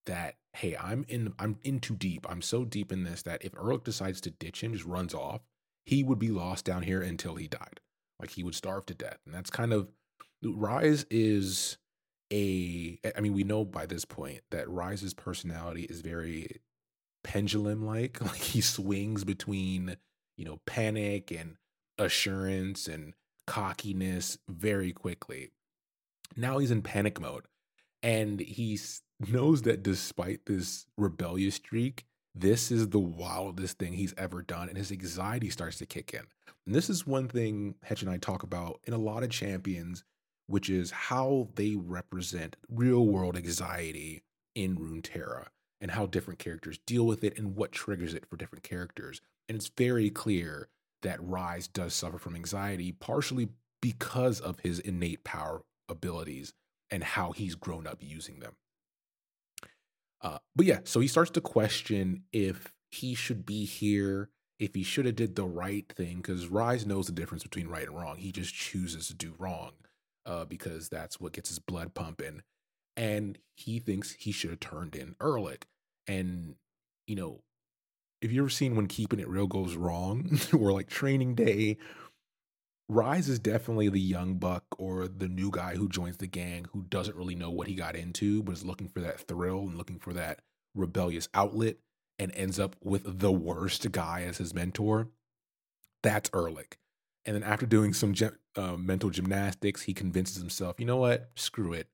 that 0.05 0.35
hey 0.53 0.75
i'm 0.77 1.05
in 1.07 1.33
i'm 1.39 1.57
in 1.63 1.79
too 1.79 1.95
deep 1.95 2.25
i'm 2.29 2.41
so 2.41 2.63
deep 2.63 2.91
in 2.91 3.03
this 3.03 3.21
that 3.23 3.43
if 3.43 3.53
Erlich 3.53 3.83
decides 3.83 4.21
to 4.21 4.31
ditch 4.31 4.63
him 4.63 4.73
just 4.73 4.85
runs 4.85 5.13
off 5.13 5.41
he 5.85 6.03
would 6.03 6.19
be 6.19 6.29
lost 6.29 6.63
down 6.63 6.83
here 6.83 7.01
until 7.01 7.35
he 7.35 7.47
died 7.47 7.81
like 8.19 8.31
he 8.31 8.43
would 8.43 8.55
starve 8.55 8.85
to 8.85 8.93
death 8.93 9.17
and 9.25 9.33
that's 9.35 9.49
kind 9.49 9.73
of 9.73 9.89
Ryze 10.43 11.05
is 11.09 11.77
a 12.31 12.99
i 13.15 13.21
mean 13.21 13.33
we 13.33 13.43
know 13.43 13.63
by 13.63 13.85
this 13.85 14.05
point 14.05 14.41
that 14.51 14.67
Ryze's 14.67 15.13
personality 15.13 15.83
is 15.83 16.01
very 16.01 16.61
pendulum 17.23 17.85
like 17.85 18.21
like 18.21 18.41
he 18.41 18.61
swings 18.61 19.23
between 19.23 19.97
you 20.37 20.45
know 20.45 20.59
panic 20.65 21.31
and 21.31 21.57
assurance 21.97 22.87
and 22.87 23.13
cockiness 23.47 24.37
very 24.49 24.91
quickly 24.91 25.51
now 26.35 26.57
he's 26.57 26.71
in 26.71 26.81
panic 26.81 27.21
mode 27.21 27.45
and 28.05 28.39
he 28.39 28.77
knows 29.19 29.63
that 29.63 29.83
despite 29.83 30.45
this 30.45 30.85
rebellious 30.97 31.55
streak, 31.55 32.05
this 32.33 32.71
is 32.71 32.89
the 32.89 32.99
wildest 32.99 33.79
thing 33.79 33.93
he's 33.93 34.13
ever 34.17 34.41
done, 34.41 34.69
and 34.69 34.77
his 34.77 34.91
anxiety 34.91 35.49
starts 35.49 35.77
to 35.79 35.85
kick 35.85 36.13
in. 36.13 36.21
And 36.65 36.75
this 36.75 36.89
is 36.89 37.07
one 37.07 37.27
thing 37.27 37.75
Hetch 37.83 38.01
and 38.01 38.11
I 38.11 38.17
talk 38.17 38.43
about 38.43 38.79
in 38.83 38.93
a 38.93 38.99
lot 38.99 39.23
of 39.23 39.29
champions, 39.29 40.03
which 40.47 40.69
is 40.69 40.91
how 40.91 41.49
they 41.55 41.75
represent 41.75 42.55
real 42.69 43.05
world 43.05 43.35
anxiety 43.35 44.23
in 44.53 44.77
Runeterra 44.77 45.47
and 45.81 45.91
how 45.91 46.05
different 46.05 46.39
characters 46.39 46.79
deal 46.85 47.05
with 47.05 47.23
it 47.23 47.37
and 47.37 47.55
what 47.55 47.71
triggers 47.71 48.13
it 48.13 48.25
for 48.25 48.37
different 48.37 48.63
characters. 48.63 49.21
And 49.49 49.55
it's 49.55 49.71
very 49.75 50.09
clear 50.09 50.69
that 51.01 51.19
Ryze 51.19 51.71
does 51.71 51.93
suffer 51.93 52.17
from 52.17 52.35
anxiety, 52.35 52.91
partially 52.91 53.49
because 53.81 54.39
of 54.39 54.59
his 54.59 54.79
innate 54.79 55.23
power 55.23 55.63
abilities 55.89 56.53
and 56.89 57.03
how 57.03 57.31
he's 57.31 57.55
grown 57.55 57.85
up 57.85 57.97
using 58.01 58.39
them. 58.39 58.55
Uh, 60.21 60.39
but 60.55 60.65
yeah, 60.65 60.79
so 60.85 60.99
he 60.99 61.07
starts 61.07 61.29
to 61.31 61.41
question 61.41 62.23
if 62.31 62.73
he 62.89 63.13
should 63.13 63.45
be 63.45 63.65
here, 63.65 64.29
if 64.57 64.73
he 64.73 64.81
should 64.81 65.05
have 65.05 65.15
did 65.15 65.35
the 65.35 65.45
right 65.45 65.91
thing, 65.91 66.17
because 66.17 66.47
Ryze 66.47 66.85
knows 66.85 67.07
the 67.07 67.11
difference 67.11 67.43
between 67.43 67.67
right 67.67 67.87
and 67.87 67.95
wrong. 67.95 68.17
He 68.17 68.31
just 68.31 68.55
chooses 68.55 69.07
to 69.07 69.13
do 69.13 69.35
wrong 69.37 69.73
uh, 70.25 70.45
because 70.45 70.89
that's 70.89 71.19
what 71.19 71.33
gets 71.33 71.49
his 71.49 71.59
blood 71.59 71.93
pumping, 71.93 72.41
and 72.95 73.37
he 73.55 73.79
thinks 73.79 74.13
he 74.13 74.31
should 74.31 74.51
have 74.51 74.59
turned 74.59 74.95
in 74.95 75.15
Erlich. 75.21 75.65
And 76.07 76.55
you 77.07 77.15
know, 77.15 77.41
if 78.21 78.31
you 78.31 78.41
ever 78.41 78.49
seen 78.49 78.75
when 78.75 78.87
keeping 78.87 79.19
it 79.19 79.27
real 79.27 79.47
goes 79.47 79.75
wrong, 79.75 80.39
or 80.53 80.71
like 80.71 80.87
training 80.87 81.35
day, 81.35 81.77
Ryze 82.91 83.29
is 83.29 83.39
definitely 83.39 83.89
the 83.89 83.99
young 83.99 84.35
buck 84.35 84.63
or 84.77 85.07
the 85.07 85.27
new 85.27 85.49
guy 85.49 85.75
who 85.75 85.89
joins 85.89 86.17
the 86.17 86.27
gang 86.27 86.67
who 86.71 86.83
doesn't 86.83 87.15
really 87.15 87.35
know 87.35 87.49
what 87.49 87.67
he 87.67 87.73
got 87.73 87.95
into, 87.95 88.43
but 88.43 88.53
is 88.53 88.65
looking 88.65 88.87
for 88.87 89.01
that 89.01 89.19
thrill 89.19 89.61
and 89.61 89.77
looking 89.77 89.97
for 89.97 90.13
that 90.13 90.41
rebellious 90.75 91.27
outlet 91.33 91.77
and 92.19 92.31
ends 92.35 92.59
up 92.59 92.75
with 92.83 93.19
the 93.19 93.31
worst 93.31 93.91
guy 93.91 94.21
as 94.21 94.37
his 94.37 94.53
mentor. 94.53 95.09
That's 96.03 96.29
Erlich. 96.31 96.77
And 97.25 97.35
then 97.35 97.43
after 97.43 97.65
doing 97.65 97.93
some 97.93 98.13
uh, 98.55 98.77
mental 98.77 99.09
gymnastics, 99.09 99.83
he 99.83 99.93
convinces 99.93 100.37
himself, 100.37 100.79
you 100.79 100.85
know 100.85 100.97
what? 100.97 101.31
Screw 101.35 101.73
it. 101.73 101.87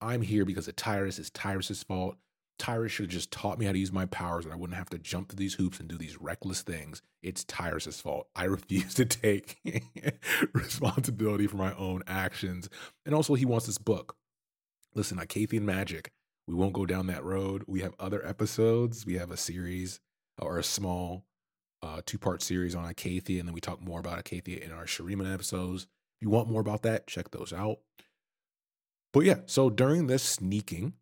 I'm 0.00 0.22
here 0.22 0.44
because 0.44 0.68
of 0.68 0.76
Tyrus. 0.76 1.18
It's 1.18 1.30
Tyrus's 1.30 1.82
fault. 1.82 2.16
Tyrus 2.58 2.90
should 2.90 3.04
have 3.04 3.12
just 3.12 3.30
taught 3.30 3.58
me 3.58 3.66
how 3.66 3.72
to 3.72 3.78
use 3.78 3.92
my 3.92 4.06
powers 4.06 4.44
and 4.44 4.52
I 4.52 4.56
wouldn't 4.56 4.76
have 4.78 4.90
to 4.90 4.98
jump 4.98 5.28
through 5.28 5.36
these 5.36 5.54
hoops 5.54 5.78
and 5.78 5.88
do 5.88 5.96
these 5.96 6.20
reckless 6.20 6.62
things. 6.62 7.02
It's 7.22 7.44
Tyrus's 7.44 8.00
fault. 8.00 8.28
I 8.34 8.44
refuse 8.44 8.94
to 8.94 9.04
take 9.04 9.58
responsibility 10.52 11.46
for 11.46 11.56
my 11.56 11.74
own 11.74 12.02
actions. 12.06 12.68
And 13.06 13.14
also, 13.14 13.34
he 13.34 13.44
wants 13.44 13.66
this 13.66 13.78
book. 13.78 14.16
Listen, 14.94 15.18
Icathian 15.18 15.64
magic. 15.64 16.10
We 16.46 16.54
won't 16.54 16.72
go 16.72 16.86
down 16.86 17.06
that 17.08 17.24
road. 17.24 17.64
We 17.66 17.80
have 17.80 17.94
other 17.98 18.26
episodes. 18.26 19.04
We 19.04 19.14
have 19.14 19.30
a 19.30 19.36
series 19.36 20.00
or 20.40 20.58
a 20.58 20.64
small 20.64 21.24
uh, 21.82 22.00
two 22.04 22.18
part 22.18 22.42
series 22.42 22.74
on 22.74 22.84
Icathia, 22.92 23.38
and 23.38 23.48
then 23.48 23.54
we 23.54 23.60
talk 23.60 23.80
more 23.80 24.00
about 24.00 24.24
Icathia 24.24 24.58
in 24.60 24.72
our 24.72 24.84
Shuriman 24.84 25.32
episodes. 25.32 25.84
If 26.16 26.22
you 26.22 26.30
want 26.30 26.50
more 26.50 26.60
about 26.60 26.82
that, 26.82 27.06
check 27.06 27.30
those 27.30 27.52
out. 27.52 27.78
But 29.12 29.20
yeah, 29.20 29.40
so 29.46 29.70
during 29.70 30.06
this 30.06 30.22
sneaking, 30.22 30.94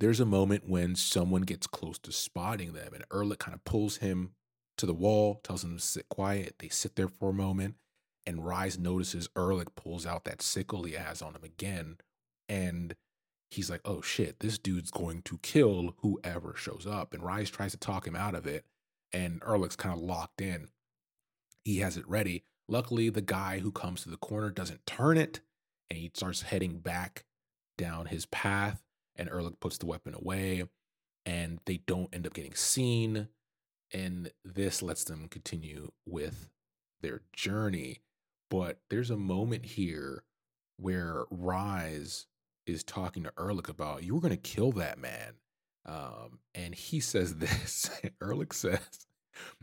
there's 0.00 0.20
a 0.20 0.26
moment 0.26 0.68
when 0.68 0.96
someone 0.96 1.42
gets 1.42 1.66
close 1.66 1.98
to 2.00 2.12
spotting 2.12 2.72
them, 2.72 2.92
and 2.94 3.04
Erlich 3.12 3.38
kind 3.38 3.54
of 3.54 3.64
pulls 3.64 3.98
him 3.98 4.32
to 4.78 4.86
the 4.86 4.94
wall, 4.94 5.40
tells 5.44 5.62
him 5.62 5.76
to 5.76 5.82
sit 5.82 6.08
quiet. 6.08 6.56
They 6.58 6.68
sit 6.68 6.96
there 6.96 7.08
for 7.08 7.30
a 7.30 7.34
moment, 7.34 7.76
and 8.26 8.40
Ryze 8.40 8.78
notices 8.78 9.28
Erlich 9.36 9.74
pulls 9.76 10.06
out 10.06 10.24
that 10.24 10.42
sickle 10.42 10.84
he 10.84 10.94
has 10.94 11.22
on 11.22 11.34
him 11.36 11.44
again, 11.44 11.98
and 12.48 12.96
he's 13.50 13.70
like, 13.70 13.82
"Oh 13.84 14.00
shit, 14.00 14.40
this 14.40 14.58
dude's 14.58 14.90
going 14.90 15.22
to 15.22 15.38
kill 15.38 15.94
whoever 15.98 16.54
shows 16.56 16.86
up." 16.86 17.14
And 17.14 17.22
Ryze 17.22 17.50
tries 17.50 17.72
to 17.72 17.78
talk 17.78 18.06
him 18.06 18.16
out 18.16 18.34
of 18.34 18.46
it, 18.46 18.64
and 19.12 19.40
Erlich's 19.42 19.76
kind 19.76 19.94
of 19.94 20.00
locked 20.00 20.40
in. 20.40 20.68
He 21.64 21.78
has 21.78 21.96
it 21.96 22.08
ready. 22.08 22.44
Luckily, 22.68 23.08
the 23.10 23.20
guy 23.20 23.58
who 23.58 23.70
comes 23.72 24.02
to 24.02 24.10
the 24.10 24.16
corner 24.16 24.50
doesn't 24.50 24.86
turn 24.86 25.18
it, 25.18 25.40
and 25.90 25.98
he 25.98 26.10
starts 26.14 26.42
heading 26.42 26.78
back 26.78 27.24
down 27.76 28.06
his 28.06 28.26
path. 28.26 28.82
And 29.14 29.28
Erlich 29.28 29.60
puts 29.60 29.76
the 29.76 29.86
weapon 29.86 30.14
away, 30.14 30.64
and 31.26 31.60
they 31.66 31.78
don't 31.86 32.12
end 32.14 32.26
up 32.26 32.34
getting 32.34 32.54
seen. 32.54 33.28
And 33.92 34.32
this 34.42 34.80
lets 34.80 35.04
them 35.04 35.28
continue 35.28 35.92
with 36.06 36.48
their 37.02 37.20
journey. 37.34 38.00
But 38.50 38.78
there's 38.88 39.10
a 39.10 39.16
moment 39.16 39.66
here 39.66 40.24
where 40.78 41.24
Ryze 41.30 42.26
is 42.66 42.82
talking 42.82 43.24
to 43.24 43.32
Erlich 43.38 43.68
about 43.68 44.02
you 44.02 44.14
were 44.14 44.20
going 44.20 44.30
to 44.30 44.36
kill 44.36 44.72
that 44.72 44.98
man. 44.98 45.34
Um, 45.84 46.38
and 46.54 46.74
he 46.74 47.00
says 47.00 47.34
this. 47.36 47.90
Erlich 48.20 48.52
says, 48.52 49.06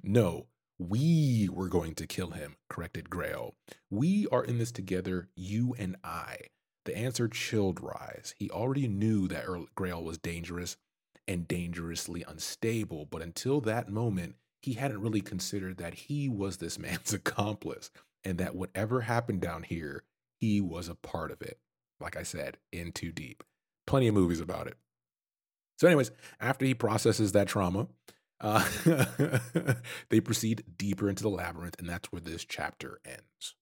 No, 0.03 0.47
we 0.77 1.49
were 1.51 1.67
going 1.67 1.95
to 1.95 2.07
kill 2.07 2.31
him, 2.31 2.55
corrected 2.69 3.09
Grael. 3.09 3.55
We 3.89 4.27
are 4.31 4.43
in 4.43 4.57
this 4.57 4.71
together, 4.71 5.29
you 5.35 5.75
and 5.77 5.97
I. 6.03 6.37
The 6.85 6.97
answer 6.97 7.27
chilled 7.27 7.81
Ryze. 7.81 8.33
He 8.37 8.49
already 8.49 8.87
knew 8.87 9.27
that 9.27 9.43
Earl- 9.45 9.67
Grael 9.75 10.03
was 10.03 10.17
dangerous 10.17 10.77
and 11.27 11.47
dangerously 11.47 12.23
unstable, 12.27 13.05
but 13.05 13.21
until 13.21 13.61
that 13.61 13.89
moment, 13.89 14.35
he 14.61 14.73
hadn't 14.73 15.01
really 15.01 15.21
considered 15.21 15.77
that 15.77 15.93
he 15.93 16.27
was 16.27 16.57
this 16.57 16.79
man's 16.79 17.13
accomplice 17.13 17.91
and 18.23 18.37
that 18.37 18.55
whatever 18.55 19.01
happened 19.01 19.41
down 19.41 19.63
here, 19.63 20.03
he 20.39 20.61
was 20.61 20.87
a 20.87 20.95
part 20.95 21.31
of 21.31 21.41
it. 21.41 21.59
Like 21.99 22.15
I 22.15 22.23
said, 22.23 22.57
in 22.71 22.91
too 22.93 23.11
deep. 23.11 23.43
Plenty 23.85 24.07
of 24.07 24.15
movies 24.15 24.39
about 24.39 24.67
it. 24.67 24.77
So, 25.79 25.87
anyways, 25.87 26.11
after 26.41 26.65
he 26.65 26.73
processes 26.73 27.31
that 27.31 27.47
trauma, 27.47 27.87
uh, 28.41 28.67
they 30.09 30.19
proceed 30.19 30.65
deeper 30.75 31.07
into 31.07 31.23
the 31.23 31.29
labyrinth, 31.29 31.79
and 31.79 31.87
that's 31.87 32.11
where 32.11 32.19
this 32.19 32.43
chapter 32.43 32.99
ends. 33.05 33.55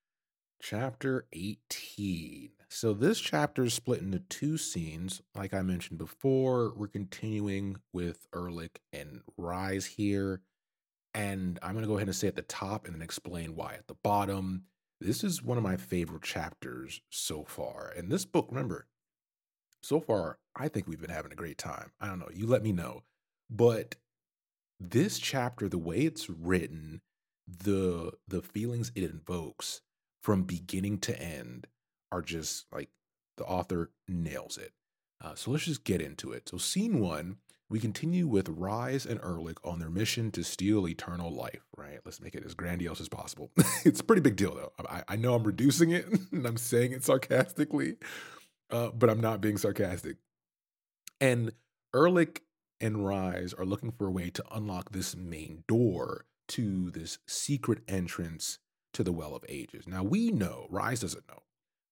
Chapter 0.59 1.27
18. 1.31 2.50
So, 2.69 2.93
this 2.93 3.19
chapter 3.19 3.65
is 3.65 3.75
split 3.75 4.01
into 4.01 4.17
two 4.17 4.57
scenes. 4.57 5.21
Like 5.36 5.53
I 5.53 5.62
mentioned 5.62 6.00
before, 6.00 6.74
we're 6.75 6.88
continuing 6.88 7.77
with 7.93 8.25
Erlich 8.33 8.79
and 8.91 9.21
Ryze 9.39 9.86
here. 9.86 10.41
And 11.13 11.59
I'm 11.62 11.74
going 11.74 11.83
to 11.83 11.88
go 11.88 11.97
ahead 11.97 12.07
and 12.07 12.15
say 12.15 12.27
at 12.27 12.36
the 12.36 12.41
top 12.41 12.88
and 12.88 12.95
then 12.95 13.03
explain 13.03 13.55
why 13.55 13.75
at 13.75 13.88
the 13.88 13.97
bottom. 14.03 14.63
This 15.00 15.24
is 15.24 15.43
one 15.43 15.59
of 15.59 15.63
my 15.63 15.77
favorite 15.77 16.24
chapters 16.24 17.00
so 17.12 17.43
far. 17.43 17.93
And 17.95 18.12
this 18.12 18.25
book, 18.25 18.47
remember, 18.50 18.88
so 19.88 20.01
far, 20.01 20.38
I 20.53 20.67
think 20.67 20.86
we've 20.86 21.00
been 21.00 21.10
having 21.10 21.32
a 21.32 21.36
great 21.36 21.58
time. 21.58 21.91
I 22.01 22.08
don't 22.08 22.20
know. 22.20 22.27
You 22.34 22.46
let 22.46 22.62
me 22.62 22.74
know. 22.74 23.03
But 23.50 23.96
this 24.82 25.17
chapter, 25.17 25.70
the 25.70 25.77
way 25.77 26.00
it's 26.00 26.29
written, 26.29 27.01
the 27.48 28.12
the 28.27 28.41
feelings 28.41 28.91
it 28.96 29.03
invokes 29.03 29.82
from 30.22 30.44
beginning 30.44 31.00
to 31.00 31.17
end 31.17 31.67
are 32.12 32.22
just 32.22 32.65
like 32.70 32.89
the 33.38 33.46
author 33.46 33.91
nails 34.10 34.58
it. 34.58 34.74
Uh, 35.24 35.36
so 35.36 35.51
let's 35.51 35.63
just 35.63 35.86
get 35.86 36.01
into 36.01 36.34
it. 36.34 36.50
So 36.50 36.58
scene 36.58 37.00
one, 37.00 37.38
we 37.70 37.79
continue 37.79 38.27
with 38.27 38.48
Ryze 38.48 39.06
and 39.06 39.22
Erlich 39.22 39.58
on 39.63 39.79
their 39.79 39.89
mission 39.89 40.32
to 40.32 40.44
steal 40.44 40.86
eternal 40.86 41.34
life. 41.34 41.63
Right? 41.77 42.00
Let's 42.03 42.20
make 42.20 42.36
it 42.36 42.46
as 42.46 42.56
grandiose 42.56 43.00
as 43.00 43.08
possible. 43.08 43.51
it's 43.86 44.01
a 44.01 44.03
pretty 44.03 44.22
big 44.22 44.36
deal, 44.36 44.53
though. 44.53 44.74
I, 44.86 45.03
I 45.08 45.15
know 45.15 45.34
I'm 45.34 45.46
reducing 45.46 45.91
it 45.91 46.08
and 46.34 46.46
I'm 46.46 46.58
saying 46.58 46.91
it 46.91 47.06
sarcastically, 47.06 47.96
uh, 48.69 48.89
but 48.89 49.09
I'm 49.09 49.21
not 49.21 49.41
being 49.41 49.57
sarcastic. 49.57 50.17
And 51.19 51.51
Erlich 51.93 52.41
and 52.79 52.97
Ryze 52.97 53.57
are 53.59 53.65
looking 53.65 53.91
for 53.91 54.07
a 54.07 54.12
way 54.12 54.29
to 54.29 54.43
unlock 54.51 54.91
this 54.91 55.15
main 55.15 55.63
door 55.67 56.25
to 56.50 56.91
this 56.91 57.17
secret 57.27 57.79
entrance 57.88 58.59
to 58.93 59.03
the 59.03 59.12
Well 59.12 59.36
of 59.36 59.43
Ages. 59.50 59.88
Now 59.88 60.03
we 60.03 60.31
know, 60.31 60.67
Ryze 60.71 61.01
doesn't 61.01 61.27
know. 61.27 61.43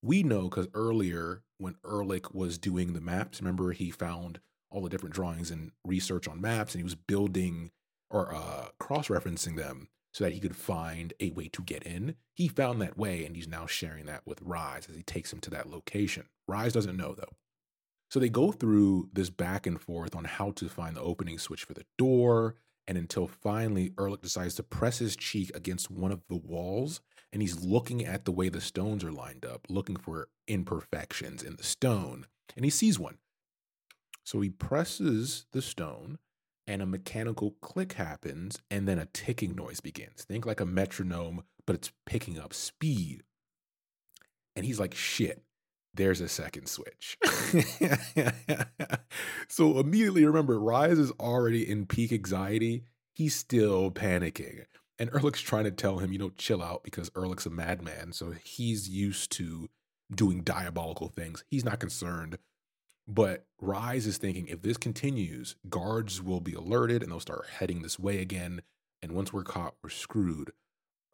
We 0.02 0.22
know 0.22 0.42
because 0.42 0.68
earlier 0.74 1.42
when 1.58 1.76
Erlich 1.84 2.32
was 2.34 2.58
doing 2.58 2.92
the 2.92 3.00
maps, 3.00 3.40
remember 3.40 3.72
he 3.72 3.90
found 3.90 4.40
all 4.70 4.82
the 4.82 4.88
different 4.88 5.14
drawings 5.14 5.50
and 5.50 5.72
research 5.84 6.28
on 6.28 6.40
maps 6.40 6.74
and 6.74 6.80
he 6.80 6.84
was 6.84 6.94
building 6.94 7.70
or 8.10 8.34
uh, 8.34 8.68
cross-referencing 8.78 9.56
them 9.56 9.88
so 10.16 10.24
that 10.24 10.32
he 10.32 10.40
could 10.40 10.56
find 10.56 11.12
a 11.20 11.30
way 11.32 11.46
to 11.46 11.60
get 11.60 11.82
in. 11.82 12.14
He 12.32 12.48
found 12.48 12.80
that 12.80 12.96
way 12.96 13.26
and 13.26 13.36
he's 13.36 13.46
now 13.46 13.66
sharing 13.66 14.06
that 14.06 14.22
with 14.24 14.42
Ryze 14.42 14.88
as 14.88 14.96
he 14.96 15.02
takes 15.02 15.30
him 15.30 15.40
to 15.40 15.50
that 15.50 15.68
location. 15.68 16.24
Ryze 16.50 16.72
doesn't 16.72 16.96
know 16.96 17.14
though. 17.14 17.36
So 18.10 18.18
they 18.18 18.30
go 18.30 18.50
through 18.50 19.10
this 19.12 19.28
back 19.28 19.66
and 19.66 19.78
forth 19.78 20.16
on 20.16 20.24
how 20.24 20.52
to 20.52 20.70
find 20.70 20.96
the 20.96 21.02
opening 21.02 21.38
switch 21.38 21.64
for 21.64 21.74
the 21.74 21.84
door. 21.98 22.54
And 22.88 22.96
until 22.96 23.26
finally 23.26 23.92
Erlich 23.98 24.22
decides 24.22 24.54
to 24.54 24.62
press 24.62 25.00
his 25.00 25.16
cheek 25.16 25.54
against 25.54 25.90
one 25.90 26.12
of 26.12 26.22
the 26.30 26.36
walls 26.36 27.02
and 27.30 27.42
he's 27.42 27.62
looking 27.62 28.02
at 28.06 28.24
the 28.24 28.32
way 28.32 28.48
the 28.48 28.62
stones 28.62 29.04
are 29.04 29.12
lined 29.12 29.44
up, 29.44 29.66
looking 29.68 29.96
for 29.96 30.28
imperfections 30.48 31.42
in 31.42 31.56
the 31.56 31.62
stone. 31.62 32.24
And 32.56 32.64
he 32.64 32.70
sees 32.70 32.98
one. 32.98 33.18
So 34.24 34.40
he 34.40 34.48
presses 34.48 35.44
the 35.52 35.60
stone 35.60 36.16
and 36.66 36.82
a 36.82 36.86
mechanical 36.86 37.52
click 37.60 37.94
happens 37.94 38.60
and 38.70 38.88
then 38.88 38.98
a 38.98 39.06
ticking 39.06 39.54
noise 39.54 39.80
begins. 39.80 40.24
Think 40.24 40.46
like 40.46 40.60
a 40.60 40.66
metronome, 40.66 41.42
but 41.66 41.76
it's 41.76 41.92
picking 42.04 42.38
up 42.38 42.52
speed. 42.52 43.22
And 44.54 44.64
he's 44.64 44.80
like, 44.80 44.94
shit, 44.94 45.42
there's 45.94 46.20
a 46.20 46.28
second 46.28 46.68
switch. 46.68 47.18
so 49.48 49.78
immediately 49.78 50.24
remember, 50.24 50.56
Ryze 50.56 50.98
is 50.98 51.12
already 51.12 51.68
in 51.68 51.86
peak 51.86 52.12
anxiety. 52.12 52.84
He's 53.14 53.34
still 53.34 53.90
panicking. 53.90 54.64
And 54.98 55.10
Erlich's 55.10 55.42
trying 55.42 55.64
to 55.64 55.70
tell 55.70 55.98
him, 55.98 56.12
you 56.12 56.18
know, 56.18 56.30
chill 56.36 56.62
out 56.62 56.82
because 56.82 57.10
Erlich's 57.10 57.46
a 57.46 57.50
madman. 57.50 58.12
So 58.12 58.32
he's 58.44 58.88
used 58.88 59.30
to 59.32 59.68
doing 60.14 60.42
diabolical 60.42 61.08
things. 61.08 61.44
He's 61.48 61.64
not 61.64 61.80
concerned. 61.80 62.38
But 63.08 63.46
Ryze 63.62 64.06
is 64.06 64.18
thinking 64.18 64.48
if 64.48 64.62
this 64.62 64.76
continues, 64.76 65.56
guards 65.68 66.22
will 66.22 66.40
be 66.40 66.54
alerted 66.54 67.02
and 67.02 67.10
they'll 67.10 67.20
start 67.20 67.46
heading 67.58 67.82
this 67.82 67.98
way 67.98 68.20
again. 68.20 68.62
And 69.00 69.12
once 69.12 69.32
we're 69.32 69.44
caught, 69.44 69.74
we're 69.82 69.90
screwed. 69.90 70.50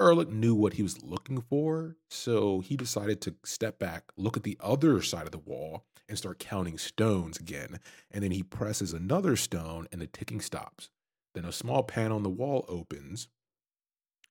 Erlich 0.00 0.30
knew 0.30 0.54
what 0.54 0.74
he 0.74 0.82
was 0.82 1.02
looking 1.02 1.42
for, 1.42 1.96
so 2.08 2.60
he 2.60 2.76
decided 2.76 3.20
to 3.20 3.34
step 3.44 3.78
back, 3.78 4.04
look 4.16 4.36
at 4.36 4.42
the 4.42 4.56
other 4.60 5.02
side 5.02 5.26
of 5.26 5.32
the 5.32 5.38
wall, 5.38 5.84
and 6.08 6.18
start 6.18 6.38
counting 6.38 6.78
stones 6.78 7.38
again. 7.38 7.78
And 8.10 8.24
then 8.24 8.30
he 8.30 8.42
presses 8.42 8.92
another 8.92 9.36
stone, 9.36 9.86
and 9.92 10.00
the 10.00 10.06
ticking 10.06 10.40
stops. 10.40 10.88
Then 11.34 11.44
a 11.44 11.52
small 11.52 11.82
panel 11.82 12.16
on 12.16 12.22
the 12.22 12.30
wall 12.30 12.64
opens, 12.68 13.28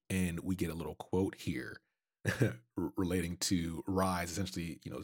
and 0.09 0.41
we 0.41 0.55
get 0.55 0.71
a 0.71 0.75
little 0.75 0.95
quote 0.95 1.35
here 1.35 1.77
relating 2.75 3.37
to 3.37 3.83
Ryze, 3.87 4.25
essentially, 4.25 4.79
you 4.83 4.91
know, 4.91 5.03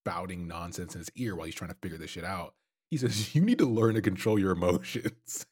spouting 0.00 0.46
nonsense 0.46 0.94
in 0.94 1.00
his 1.00 1.10
ear 1.16 1.36
while 1.36 1.46
he's 1.46 1.54
trying 1.54 1.70
to 1.70 1.76
figure 1.82 1.98
this 1.98 2.10
shit 2.10 2.24
out. 2.24 2.54
He 2.90 2.96
says, 2.96 3.34
You 3.34 3.42
need 3.42 3.58
to 3.58 3.66
learn 3.66 3.94
to 3.94 4.02
control 4.02 4.38
your 4.38 4.52
emotions. 4.52 5.46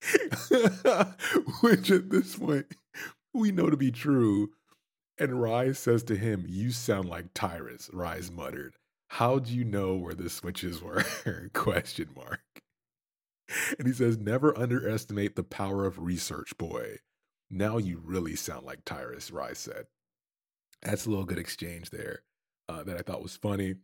Which 1.60 1.90
at 1.90 2.10
this 2.10 2.36
point 2.36 2.66
we 3.34 3.50
know 3.50 3.70
to 3.70 3.76
be 3.76 3.90
true. 3.90 4.50
And 5.18 5.30
Ryze 5.30 5.76
says 5.76 6.04
to 6.04 6.16
him, 6.16 6.44
You 6.48 6.70
sound 6.70 7.08
like 7.08 7.34
Tyrus, 7.34 7.90
Ryze 7.92 8.30
muttered. 8.30 8.74
How 9.08 9.38
do 9.38 9.52
you 9.52 9.64
know 9.64 9.96
where 9.96 10.14
the 10.14 10.30
switches 10.30 10.82
were? 10.82 11.04
Question 11.54 12.10
mark. 12.14 12.40
And 13.78 13.88
he 13.88 13.94
says, 13.94 14.18
Never 14.18 14.56
underestimate 14.56 15.34
the 15.34 15.42
power 15.42 15.86
of 15.86 15.98
research, 15.98 16.56
boy. 16.58 16.98
Now 17.50 17.78
you 17.78 18.00
really 18.04 18.36
sound 18.36 18.66
like 18.66 18.84
Tyrus, 18.84 19.30
Ryze 19.30 19.56
said. 19.56 19.86
That's 20.82 21.06
a 21.06 21.10
little 21.10 21.24
good 21.24 21.38
exchange 21.38 21.90
there 21.90 22.22
uh, 22.68 22.82
that 22.84 22.96
I 22.96 23.02
thought 23.02 23.22
was 23.22 23.36
funny. 23.36 23.76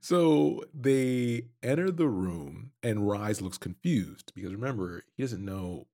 So 0.00 0.64
they 0.72 1.46
enter 1.62 1.90
the 1.90 2.08
room, 2.08 2.72
and 2.82 3.00
Ryze 3.00 3.40
looks 3.40 3.58
confused 3.58 4.32
because 4.34 4.52
remember, 4.52 5.04
he 5.16 5.22
doesn't 5.22 5.44
know 5.44 5.88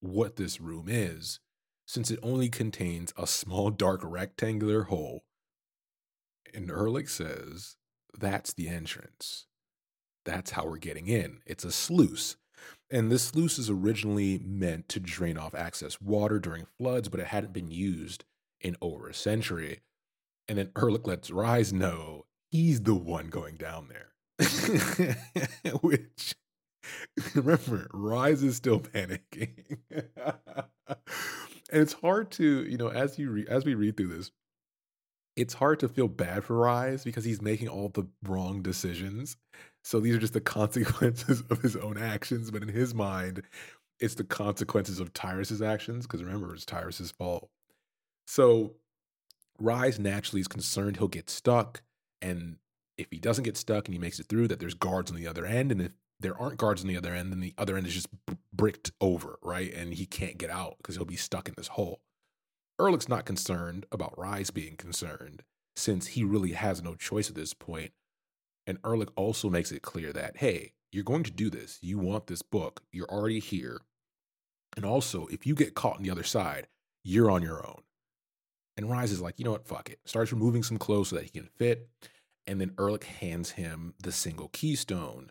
what 0.00 0.36
this 0.36 0.60
room 0.60 0.86
is 0.88 1.40
since 1.86 2.10
it 2.10 2.18
only 2.22 2.48
contains 2.48 3.14
a 3.16 3.26
small 3.26 3.70
dark 3.70 4.00
rectangular 4.02 4.84
hole. 4.84 5.24
And 6.52 6.70
Erlich 6.70 7.08
says, 7.08 7.76
that's 8.18 8.52
the 8.52 8.68
entrance. 8.68 9.46
That's 10.24 10.52
how 10.52 10.66
we're 10.66 10.78
getting 10.78 11.06
in. 11.06 11.40
It's 11.46 11.64
a 11.64 11.70
sluice. 11.70 12.36
And 12.90 13.10
this 13.10 13.22
sluice 13.22 13.58
is 13.58 13.70
originally 13.70 14.38
meant 14.38 14.88
to 14.90 15.00
drain 15.00 15.38
off 15.38 15.54
excess 15.54 16.00
water 16.00 16.38
during 16.38 16.66
floods, 16.78 17.08
but 17.08 17.20
it 17.20 17.28
hadn't 17.28 17.52
been 17.52 17.70
used 17.70 18.24
in 18.60 18.76
over 18.80 19.08
a 19.08 19.14
century. 19.14 19.80
And 20.48 20.58
then 20.58 20.70
Erlich 20.76 21.06
lets 21.06 21.30
Ryze 21.30 21.72
know 21.72 22.26
he's 22.50 22.82
the 22.82 22.94
one 22.94 23.28
going 23.28 23.56
down 23.56 23.88
there. 23.88 24.12
Which, 25.82 26.34
remember, 27.34 27.88
Ryze 27.92 28.42
is 28.42 28.56
still 28.56 28.80
panicking 28.80 29.78
and 31.70 31.82
it's 31.82 31.94
hard 31.94 32.30
to 32.32 32.64
you 32.64 32.76
know 32.76 32.88
as 32.88 33.18
you 33.18 33.30
re- 33.30 33.46
as 33.48 33.64
we 33.64 33.74
read 33.74 33.96
through 33.96 34.16
this 34.16 34.30
it's 35.36 35.54
hard 35.54 35.80
to 35.80 35.88
feel 35.88 36.08
bad 36.08 36.44
for 36.44 36.56
Rise 36.56 37.04
because 37.04 37.24
he's 37.24 37.42
making 37.42 37.68
all 37.68 37.90
the 37.90 38.06
wrong 38.24 38.62
decisions. 38.62 39.36
So 39.84 40.00
these 40.00 40.16
are 40.16 40.18
just 40.18 40.32
the 40.32 40.40
consequences 40.40 41.42
of 41.50 41.60
his 41.60 41.76
own 41.76 41.98
actions. 41.98 42.50
But 42.50 42.62
in 42.62 42.70
his 42.70 42.94
mind, 42.94 43.42
it's 44.00 44.14
the 44.14 44.24
consequences 44.24 44.98
of 44.98 45.12
Tyrus's 45.12 45.60
actions. 45.60 46.06
Because 46.06 46.24
remember, 46.24 46.54
it's 46.54 46.64
Tyrus's 46.64 47.10
fault. 47.10 47.50
So 48.26 48.76
Ryze 49.58 49.98
naturally 49.98 50.40
is 50.40 50.48
concerned 50.48 50.96
he'll 50.96 51.08
get 51.08 51.30
stuck. 51.30 51.82
And 52.22 52.56
if 52.98 53.08
he 53.10 53.18
doesn't 53.18 53.44
get 53.44 53.56
stuck 53.56 53.86
and 53.86 53.94
he 53.94 54.00
makes 54.00 54.18
it 54.18 54.26
through, 54.26 54.48
that 54.48 54.60
there's 54.60 54.74
guards 54.74 55.10
on 55.10 55.16
the 55.16 55.26
other 55.26 55.44
end. 55.44 55.70
And 55.72 55.80
if 55.80 55.92
there 56.18 56.36
aren't 56.40 56.58
guards 56.58 56.82
on 56.82 56.88
the 56.88 56.96
other 56.96 57.14
end, 57.14 57.32
then 57.32 57.40
the 57.40 57.54
other 57.58 57.76
end 57.76 57.86
is 57.86 57.94
just 57.94 58.08
bricked 58.52 58.92
over, 59.00 59.38
right? 59.42 59.72
And 59.72 59.94
he 59.94 60.06
can't 60.06 60.38
get 60.38 60.50
out 60.50 60.76
because 60.78 60.96
he'll 60.96 61.04
be 61.04 61.16
stuck 61.16 61.48
in 61.48 61.54
this 61.56 61.68
hole. 61.68 62.00
Erlic's 62.80 63.08
not 63.08 63.24
concerned 63.24 63.86
about 63.90 64.16
Ryze 64.16 64.52
being 64.52 64.76
concerned 64.76 65.42
since 65.74 66.08
he 66.08 66.24
really 66.24 66.52
has 66.52 66.82
no 66.82 66.94
choice 66.94 67.28
at 67.28 67.34
this 67.34 67.54
point. 67.54 67.92
And 68.66 68.78
Erlich 68.82 69.10
also 69.16 69.48
makes 69.48 69.70
it 69.72 69.82
clear 69.82 70.12
that, 70.12 70.38
hey, 70.38 70.72
you're 70.90 71.04
going 71.04 71.22
to 71.24 71.30
do 71.30 71.50
this. 71.50 71.78
You 71.82 71.98
want 71.98 72.26
this 72.26 72.42
book. 72.42 72.82
You're 72.92 73.10
already 73.10 73.38
here. 73.38 73.80
And 74.76 74.84
also, 74.84 75.26
if 75.26 75.46
you 75.46 75.54
get 75.54 75.74
caught 75.74 75.96
on 75.96 76.02
the 76.02 76.10
other 76.10 76.22
side, 76.22 76.66
you're 77.04 77.30
on 77.30 77.42
your 77.42 77.66
own. 77.66 77.82
And 78.76 78.86
Ryze 78.86 79.12
is 79.12 79.20
like, 79.20 79.38
you 79.38 79.44
know 79.44 79.52
what? 79.52 79.66
Fuck 79.66 79.90
it. 79.90 80.00
Starts 80.04 80.32
removing 80.32 80.62
some 80.62 80.78
clothes 80.78 81.08
so 81.08 81.16
that 81.16 81.24
he 81.24 81.30
can 81.30 81.48
fit. 81.56 81.88
And 82.46 82.60
then 82.60 82.72
Erlich 82.78 83.04
hands 83.04 83.52
him 83.52 83.94
the 84.02 84.12
single 84.12 84.48
keystone 84.48 85.30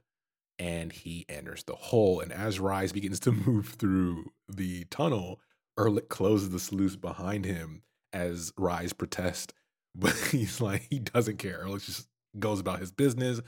and 0.57 0.91
he 0.91 1.25
enters 1.29 1.63
the 1.63 1.75
hole. 1.75 2.19
And 2.21 2.31
as 2.31 2.59
Ryze 2.59 2.93
begins 2.93 3.19
to 3.21 3.31
move 3.47 3.69
through 3.69 4.31
the 4.49 4.85
tunnel, 4.85 5.39
Erlich 5.77 6.09
closes 6.09 6.49
the 6.49 6.59
sluice 6.59 6.95
behind 6.95 7.45
him 7.45 7.83
as 8.13 8.51
Ryze 8.51 8.97
protests. 8.97 9.53
But 9.97 10.13
he's 10.29 10.59
like, 10.59 10.87
he 10.89 10.99
doesn't 10.99 11.37
care. 11.37 11.61
Erlich 11.61 11.85
just 11.85 12.09
goes 12.37 12.59
about 12.59 12.81
his 12.81 12.91
business, 12.91 13.39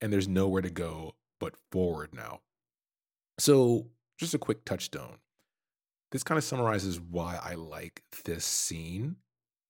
and 0.00 0.12
there's 0.12 0.26
nowhere 0.26 0.60
to 0.60 0.70
go 0.70 1.14
but 1.38 1.54
forward 1.70 2.12
now. 2.12 2.40
So, 3.38 3.86
just 4.18 4.34
a 4.34 4.38
quick 4.38 4.64
touchstone. 4.64 5.18
This 6.10 6.24
kind 6.24 6.36
of 6.36 6.42
summarizes 6.42 7.00
why 7.00 7.38
I 7.40 7.54
like 7.54 8.02
this 8.24 8.44
scene 8.44 9.18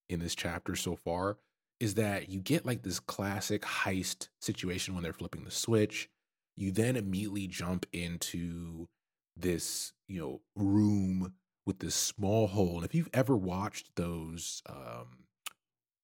in 0.08 0.20
this 0.20 0.34
chapter 0.34 0.76
so 0.76 0.96
far 0.96 1.38
is 1.80 1.94
that 1.94 2.28
you 2.28 2.40
get 2.40 2.64
like 2.64 2.82
this 2.82 3.00
classic 3.00 3.62
heist 3.62 4.28
situation 4.40 4.94
when 4.94 5.02
they're 5.02 5.12
flipping 5.12 5.44
the 5.44 5.50
switch. 5.50 6.08
You 6.56 6.70
then 6.70 6.96
immediately 6.96 7.46
jump 7.46 7.86
into 7.92 8.88
this 9.36 9.92
you 10.08 10.20
know 10.20 10.40
room 10.54 11.34
with 11.66 11.80
this 11.80 11.94
small 11.94 12.46
hole. 12.46 12.76
And 12.76 12.84
if 12.84 12.94
you've 12.94 13.10
ever 13.12 13.36
watched 13.36 13.96
those 13.96 14.62
um 14.68 15.24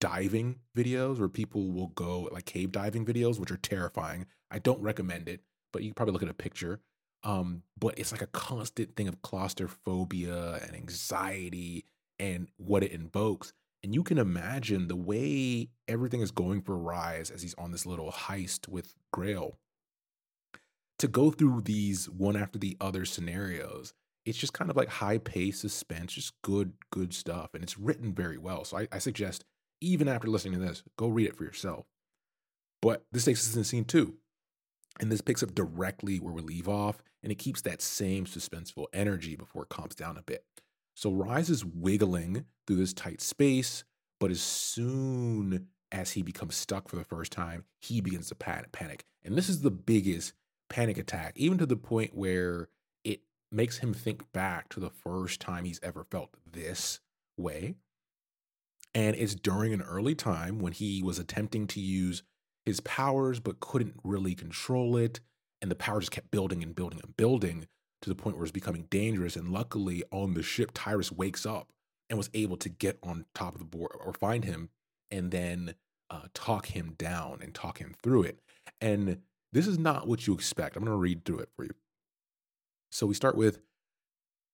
diving 0.01 0.57
videos 0.75 1.19
where 1.19 1.29
people 1.29 1.71
will 1.71 1.89
go 1.89 2.29
like 2.33 2.47
cave 2.47 2.73
diving 2.73 3.05
videos 3.05 3.39
which 3.39 3.51
are 3.51 3.59
terrifying 3.59 4.25
i 4.51 4.59
don't 4.59 4.81
recommend 4.81 5.29
it 5.29 5.43
but 5.75 5.83
you 5.83 5.93
probably 5.93 6.13
look 6.13 6.23
at 6.23 6.29
a 6.29 6.35
picture. 6.35 6.81
Um 7.23 7.63
but 7.79 7.99
it's 7.99 8.13
like 8.13 8.23
a 8.23 8.27
constant 8.27 8.97
thing 8.97 9.09
of 9.09 9.23
claustrophobia 9.23 10.61
and 10.63 10.75
anxiety 10.75 11.85
and 12.19 12.49
what 12.57 12.83
it 12.83 12.93
invokes 12.93 13.53
and 13.83 13.95
you 13.95 14.03
can 14.03 14.19
imagine 14.19 14.89
the 14.89 14.97
way 14.97 15.71
everything 15.89 16.21
is 16.21 16.31
going 16.31 16.63
for 16.63 16.77
Ryze 16.77 17.33
as 17.33 17.43
he's 17.43 17.55
on 17.55 17.73
this 17.73 17.87
little 17.87 18.13
heist 18.13 18.69
with 18.69 18.95
Grael. 19.13 19.59
To 20.99 21.09
go 21.09 21.31
through 21.31 21.63
these 21.63 22.11
one 22.11 22.37
after 22.37 22.59
the 22.59 22.77
other 22.81 23.05
scenarios 23.05 23.95
it's 24.27 24.39
just 24.39 24.53
kind 24.53 24.71
of 24.71 24.77
like 24.77 24.89
high 24.89 25.19
pace 25.19 25.61
suspense 25.61 26.13
just 26.13 26.41
good 26.43 26.73
good 26.91 27.15
stuff 27.15 27.51
and 27.55 27.63
it's 27.63 27.79
written 27.79 28.13
very 28.13 28.39
well. 28.39 28.65
So 28.65 28.79
I, 28.79 28.89
I, 28.93 28.99
suggest 28.99 29.45
even 29.81 30.09
after 30.09 30.29
listening 30.29 30.55
to 30.55 30.67
this 30.67 30.83
go 30.97 31.09
read 31.09 31.29
it 31.29 31.37
for 31.37 31.45
yourself. 31.45 31.87
But 32.83 33.05
this 33.13 33.25
takes 33.25 33.49
us 33.49 33.57
in 33.57 33.65
scene 33.65 33.85
two 33.85 34.15
and 35.01 35.11
this 35.11 35.21
picks 35.21 35.43
up 35.43 35.55
directly 35.55 36.19
where 36.19 36.33
we 36.33 36.43
leave 36.43 36.69
off 36.69 37.03
and 37.23 37.33
it 37.33 37.39
keeps 37.39 37.63
that 37.63 37.83
same 37.83 38.25
suspenseful 38.27 38.87
energy 38.93 39.37
before 39.37 39.65
it 39.65 39.69
calms 39.69 39.95
down 39.95 40.17
a 40.17 40.23
bit 40.23 40.45
so 41.01 41.11
Ryze 41.11 41.51
is 41.51 41.65
wiggling 41.65 42.45
through 42.67 42.77
this 42.77 42.93
tight 42.93 43.21
space 43.21 43.85
but 44.19 44.31
as 44.31 44.41
soon 44.41 45.69
as 45.93 46.13
he 46.13 46.23
becomes 46.23 46.55
stuck 46.55 46.89
for 46.89 46.97
the 46.97 47.05
first 47.05 47.33
time 47.33 47.65
he 47.81 48.01
begins 48.01 48.29
to 48.29 48.35
panic 48.35 49.05
and 49.25 49.37
this 49.37 49.49
is 49.49 49.63
the 49.63 49.71
biggest 49.71 50.33
panic 50.71 50.97
attack, 50.97 51.35
even 51.37 51.59
to 51.59 51.67
the 51.67 51.77
point 51.77 52.15
where 52.15 52.69
it 53.05 53.21
makes 53.53 53.79
him 53.79 53.93
think 53.93 54.33
back 54.33 54.71
to 54.71 54.81
the 54.81 54.89
first 54.89 55.41
time 55.41 55.65
he's 55.65 55.81
ever 55.83 56.05
felt 56.05 56.31
this 56.51 57.01
way. 57.37 57.75
And 58.95 59.15
it's 59.17 59.35
during 59.35 59.75
an 59.75 59.83
early 59.83 60.15
time 60.15 60.59
when 60.59 60.73
he 60.73 61.03
was 61.03 61.19
attempting 61.19 61.67
to 61.69 61.81
use 61.81 62.23
his 62.65 62.81
powers 62.81 63.39
but 63.41 63.61
couldn't 63.61 64.01
really 64.03 64.35
control 64.35 64.97
it. 64.97 65.21
And 65.61 65.71
the 65.71 65.77
power 65.77 66.01
just 66.01 66.13
kept 66.13 66.31
building 66.31 66.63
and 66.63 66.75
building 66.75 67.01
and 67.03 67.17
building 67.17 67.67
to 68.03 68.09
the 68.09 68.15
point 68.15 68.37
where 68.37 68.45
it's 68.45 68.53
becoming 68.53 68.87
dangerous. 68.91 69.37
And 69.37 69.51
luckily, 69.51 70.03
on 70.11 70.35
the 70.35 70.43
ship, 70.43 70.71
Tyrus 70.75 71.13
wakes 71.13 71.45
up 71.45 71.69
and 72.09 72.17
was 72.17 72.31
able 72.35 72.57
to 72.59 72.69
get 72.69 72.99
on 73.03 73.27
top 73.35 73.55
of 73.55 73.59
the 73.61 73.65
board 73.65 73.93
or 74.05 74.13
find 74.13 74.45
him 74.45 74.71
and 75.11 75.31
then 75.31 75.75
uh, 76.11 76.25
talk 76.35 76.67
him 76.67 76.95
down 76.99 77.39
and 77.43 77.55
talk 77.55 77.79
him 77.79 77.95
through 78.03 78.25
it. 78.25 78.41
And 78.81 79.19
this 79.53 79.67
is 79.67 79.79
not 79.79 80.09
what 80.09 80.27
you 80.27 80.35
expect. 80.35 80.77
I'm 80.77 80.85
going 80.85 80.95
to 80.95 81.01
read 81.01 81.25
through 81.25 81.41
it 81.41 81.51
for 81.55 81.65
you. 81.65 81.75
So 82.91 83.07
we 83.07 83.15
start 83.15 83.37
with 83.37 83.61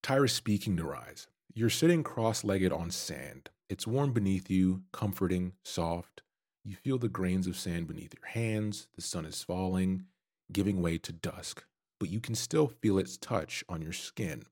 Tyrus 0.03 0.33
speaking 0.33 0.77
to 0.77 0.83
Ryze. 0.85 1.27
You're 1.55 1.71
sitting 1.71 2.03
cross 2.03 2.45
legged 2.45 2.73
on 2.73 2.91
sand. 2.91 3.51
It's 3.69 3.87
warm 3.87 4.13
beneath 4.13 4.51
you, 4.51 4.83
comforting, 4.93 5.53
soft. 5.65 6.23
You 6.65 6.77
feel 6.77 6.99
the 6.99 7.09
grains 7.09 7.47
of 7.47 7.57
sand 7.57 7.89
beneath 7.89 8.15
your 8.15 8.29
hands. 8.29 8.89
The 8.95 9.03
sun 9.03 9.25
is 9.25 9.43
falling, 9.43 10.05
giving 10.53 10.83
way 10.83 10.99
to 10.99 11.13
dusk, 11.13 11.65
but 11.99 12.11
you 12.11 12.21
can 12.21 12.35
still 12.35 12.69
feel 12.69 12.99
its 12.99 13.17
touch 13.17 13.65
on 13.69 13.83
your 13.83 13.93
skin. 13.93 14.45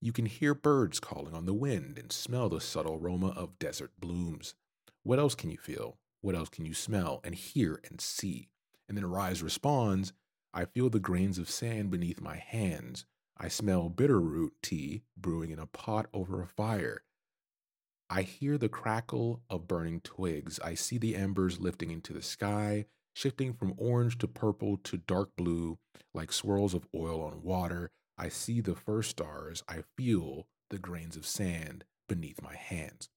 You 0.00 0.12
can 0.12 0.26
hear 0.26 0.54
birds 0.54 1.00
calling 1.00 1.34
on 1.34 1.46
the 1.46 1.54
wind 1.54 1.98
and 1.98 2.10
smell 2.10 2.48
the 2.48 2.60
subtle 2.60 2.96
aroma 2.96 3.28
of 3.28 3.58
desert 3.58 3.92
blooms. 3.98 4.54
What 5.02 5.18
else 5.18 5.34
can 5.34 5.50
you 5.50 5.58
feel? 5.58 5.98
What 6.20 6.34
else 6.34 6.48
can 6.48 6.64
you 6.64 6.74
smell 6.74 7.20
and 7.24 7.34
hear 7.34 7.80
and 7.88 8.00
see? 8.00 8.48
And 8.88 8.96
then 8.96 9.04
Ryze 9.04 9.42
responds, 9.42 10.12
I 10.54 10.64
feel 10.64 10.90
the 10.90 11.00
grains 11.00 11.38
of 11.38 11.48
sand 11.48 11.90
beneath 11.90 12.20
my 12.20 12.36
hands. 12.36 13.04
I 13.38 13.48
smell 13.48 13.90
bitterroot 13.90 14.50
tea 14.62 15.02
brewing 15.16 15.50
in 15.50 15.58
a 15.58 15.66
pot 15.66 16.06
over 16.12 16.42
a 16.42 16.46
fire. 16.46 17.02
I 18.10 18.22
hear 18.22 18.58
the 18.58 18.68
crackle 18.68 19.40
of 19.48 19.66
burning 19.66 20.00
twigs. 20.00 20.60
I 20.60 20.74
see 20.74 20.98
the 20.98 21.16
embers 21.16 21.58
lifting 21.58 21.90
into 21.90 22.12
the 22.12 22.22
sky, 22.22 22.84
shifting 23.14 23.52
from 23.52 23.74
orange 23.76 24.18
to 24.18 24.28
purple 24.28 24.78
to 24.78 24.96
dark 24.96 25.30
blue, 25.36 25.78
like 26.14 26.32
swirls 26.32 26.74
of 26.74 26.86
oil 26.94 27.22
on 27.22 27.42
water. 27.42 27.90
I 28.18 28.28
see 28.28 28.60
the 28.60 28.74
first 28.74 29.10
stars. 29.10 29.62
I 29.68 29.82
feel 29.96 30.46
the 30.70 30.78
grains 30.78 31.16
of 31.16 31.26
sand 31.26 31.84
beneath 32.08 32.42
my 32.42 32.54
hands. 32.54 33.08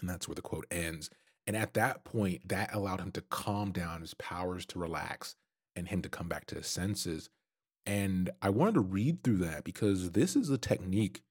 And 0.00 0.08
that's 0.08 0.28
where 0.28 0.34
the 0.34 0.42
quote 0.42 0.66
ends. 0.70 1.10
And 1.46 1.56
at 1.56 1.74
that 1.74 2.04
point, 2.04 2.48
that 2.48 2.74
allowed 2.74 3.00
him 3.00 3.12
to 3.12 3.20
calm 3.22 3.70
down 3.70 4.00
his 4.00 4.14
powers 4.14 4.64
to 4.66 4.78
relax 4.78 5.36
and 5.76 5.88
him 5.88 6.02
to 6.02 6.08
come 6.08 6.28
back 6.28 6.46
to 6.46 6.56
his 6.56 6.66
senses. 6.66 7.28
And 7.86 8.30
I 8.40 8.48
wanted 8.50 8.74
to 8.74 8.80
read 8.80 9.22
through 9.22 9.38
that 9.38 9.64
because 9.64 10.12
this 10.12 10.36
is 10.36 10.48
a 10.48 10.58
technique 10.58 11.22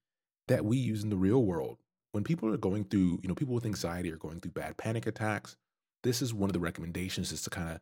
that 0.46 0.64
we 0.64 0.76
use 0.76 1.02
in 1.02 1.10
the 1.10 1.16
real 1.16 1.44
world. 1.44 1.78
When 2.12 2.22
people 2.22 2.48
are 2.52 2.56
going 2.56 2.84
through, 2.84 3.18
you 3.22 3.28
know, 3.28 3.34
people 3.34 3.54
with 3.54 3.66
anxiety 3.66 4.12
are 4.12 4.16
going 4.16 4.40
through 4.40 4.52
bad 4.52 4.76
panic 4.76 5.06
attacks, 5.06 5.56
this 6.04 6.22
is 6.22 6.32
one 6.32 6.48
of 6.48 6.54
the 6.54 6.60
recommendations 6.60 7.32
is 7.32 7.42
to 7.42 7.50
kind 7.50 7.70
of 7.70 7.80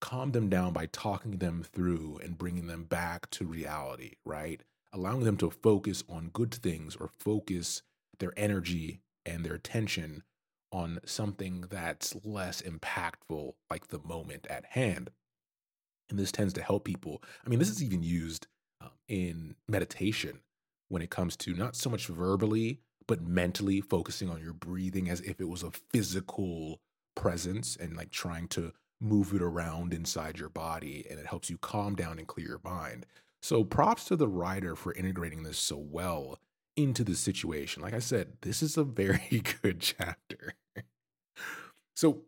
calm 0.00 0.32
them 0.32 0.48
down 0.48 0.72
by 0.72 0.86
talking 0.86 1.38
them 1.38 1.62
through 1.62 2.18
and 2.22 2.38
bringing 2.38 2.66
them 2.66 2.84
back 2.84 3.28
to 3.30 3.44
reality, 3.44 4.12
right? 4.24 4.62
Allowing 4.92 5.24
them 5.24 5.36
to 5.38 5.50
focus 5.50 6.02
on 6.08 6.30
good 6.32 6.54
things 6.54 6.96
or 6.96 7.08
focus 7.08 7.82
their 8.18 8.32
energy 8.36 9.00
and 9.26 9.44
their 9.44 9.54
attention 9.54 10.22
on 10.72 11.00
something 11.04 11.64
that's 11.70 12.16
less 12.24 12.62
impactful, 12.62 13.54
like 13.70 13.88
the 13.88 14.00
moment 14.00 14.46
at 14.48 14.64
hand. 14.66 15.10
And 16.10 16.18
this 16.18 16.32
tends 16.32 16.52
to 16.54 16.62
help 16.62 16.84
people. 16.84 17.22
I 17.44 17.48
mean, 17.48 17.58
this 17.58 17.70
is 17.70 17.82
even 17.82 18.02
used 18.02 18.46
um, 18.80 18.90
in 19.08 19.56
meditation 19.68 20.40
when 20.88 21.02
it 21.02 21.10
comes 21.10 21.36
to 21.38 21.54
not 21.54 21.76
so 21.76 21.88
much 21.88 22.06
verbally, 22.06 22.80
but 23.06 23.22
mentally 23.22 23.80
focusing 23.80 24.28
on 24.28 24.42
your 24.42 24.52
breathing 24.52 25.08
as 25.08 25.20
if 25.20 25.40
it 25.40 25.48
was 25.48 25.62
a 25.62 25.72
physical 25.92 26.80
presence 27.14 27.76
and 27.76 27.96
like 27.96 28.10
trying 28.10 28.48
to 28.48 28.72
move 29.00 29.34
it 29.34 29.42
around 29.42 29.92
inside 29.92 30.38
your 30.38 30.48
body. 30.48 31.06
And 31.08 31.18
it 31.18 31.26
helps 31.26 31.50
you 31.50 31.58
calm 31.58 31.94
down 31.94 32.18
and 32.18 32.26
clear 32.26 32.48
your 32.48 32.60
mind. 32.64 33.06
So 33.42 33.64
props 33.64 34.04
to 34.06 34.16
the 34.16 34.28
writer 34.28 34.74
for 34.74 34.94
integrating 34.94 35.42
this 35.42 35.58
so 35.58 35.76
well 35.76 36.38
into 36.76 37.04
the 37.04 37.14
situation. 37.14 37.82
Like 37.82 37.94
I 37.94 37.98
said, 37.98 38.38
this 38.42 38.62
is 38.62 38.76
a 38.76 38.84
very 38.84 39.42
good 39.62 39.80
chapter. 39.80 40.54
so 41.94 42.22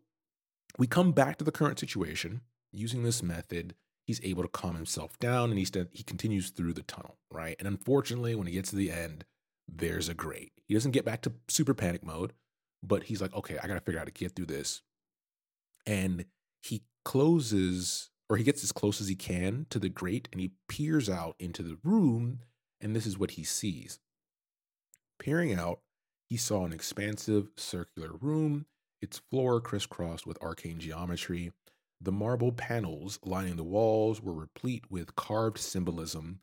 we 0.77 0.87
come 0.87 1.11
back 1.11 1.37
to 1.37 1.43
the 1.43 1.51
current 1.51 1.79
situation. 1.79 2.41
Using 2.71 3.03
this 3.03 3.23
method, 3.23 3.73
he's 4.05 4.21
able 4.23 4.43
to 4.43 4.49
calm 4.49 4.75
himself 4.75 5.17
down 5.19 5.49
and 5.49 5.57
he, 5.57 5.65
st- 5.65 5.89
he 5.91 6.03
continues 6.03 6.49
through 6.49 6.73
the 6.73 6.83
tunnel, 6.83 7.17
right? 7.31 7.55
And 7.59 7.67
unfortunately, 7.67 8.35
when 8.35 8.45
he 8.45 8.53
gets 8.53 8.69
to 8.69 8.75
the 8.75 8.91
end, 8.91 9.25
there's 9.67 10.09
a 10.09 10.13
grate. 10.13 10.51
He 10.67 10.73
doesn't 10.73 10.91
get 10.91 11.05
back 11.05 11.21
to 11.23 11.33
super 11.47 11.73
panic 11.73 12.05
mode, 12.05 12.33
but 12.83 13.03
he's 13.03 13.21
like, 13.21 13.33
okay, 13.33 13.57
I 13.61 13.67
got 13.67 13.75
to 13.75 13.81
figure 13.81 13.99
out 13.99 14.01
how 14.01 14.05
to 14.05 14.11
get 14.11 14.35
through 14.35 14.47
this. 14.47 14.81
And 15.85 16.25
he 16.61 16.83
closes 17.05 18.09
or 18.29 18.37
he 18.37 18.43
gets 18.43 18.63
as 18.63 18.71
close 18.71 18.99
as 18.99 19.07
he 19.07 19.15
can 19.15 19.65
to 19.69 19.79
the 19.79 19.89
grate 19.89 20.27
and 20.31 20.41
he 20.41 20.51
peers 20.67 21.09
out 21.09 21.35
into 21.39 21.63
the 21.63 21.77
room. 21.83 22.39
And 22.81 22.95
this 22.95 23.05
is 23.05 23.17
what 23.17 23.31
he 23.31 23.43
sees. 23.43 23.99
Peering 25.19 25.53
out, 25.53 25.79
he 26.29 26.37
saw 26.37 26.65
an 26.65 26.73
expansive 26.73 27.49
circular 27.55 28.11
room 28.19 28.65
its 29.01 29.19
floor 29.19 29.61
crisscrossed 29.61 30.25
with 30.25 30.41
arcane 30.41 30.79
geometry. 30.79 31.51
The 32.01 32.11
marble 32.11 32.51
panels 32.51 33.19
lining 33.23 33.55
the 33.55 33.63
walls 33.63 34.21
were 34.21 34.33
replete 34.33 34.89
with 34.89 35.15
carved 35.15 35.59
symbolism, 35.59 36.39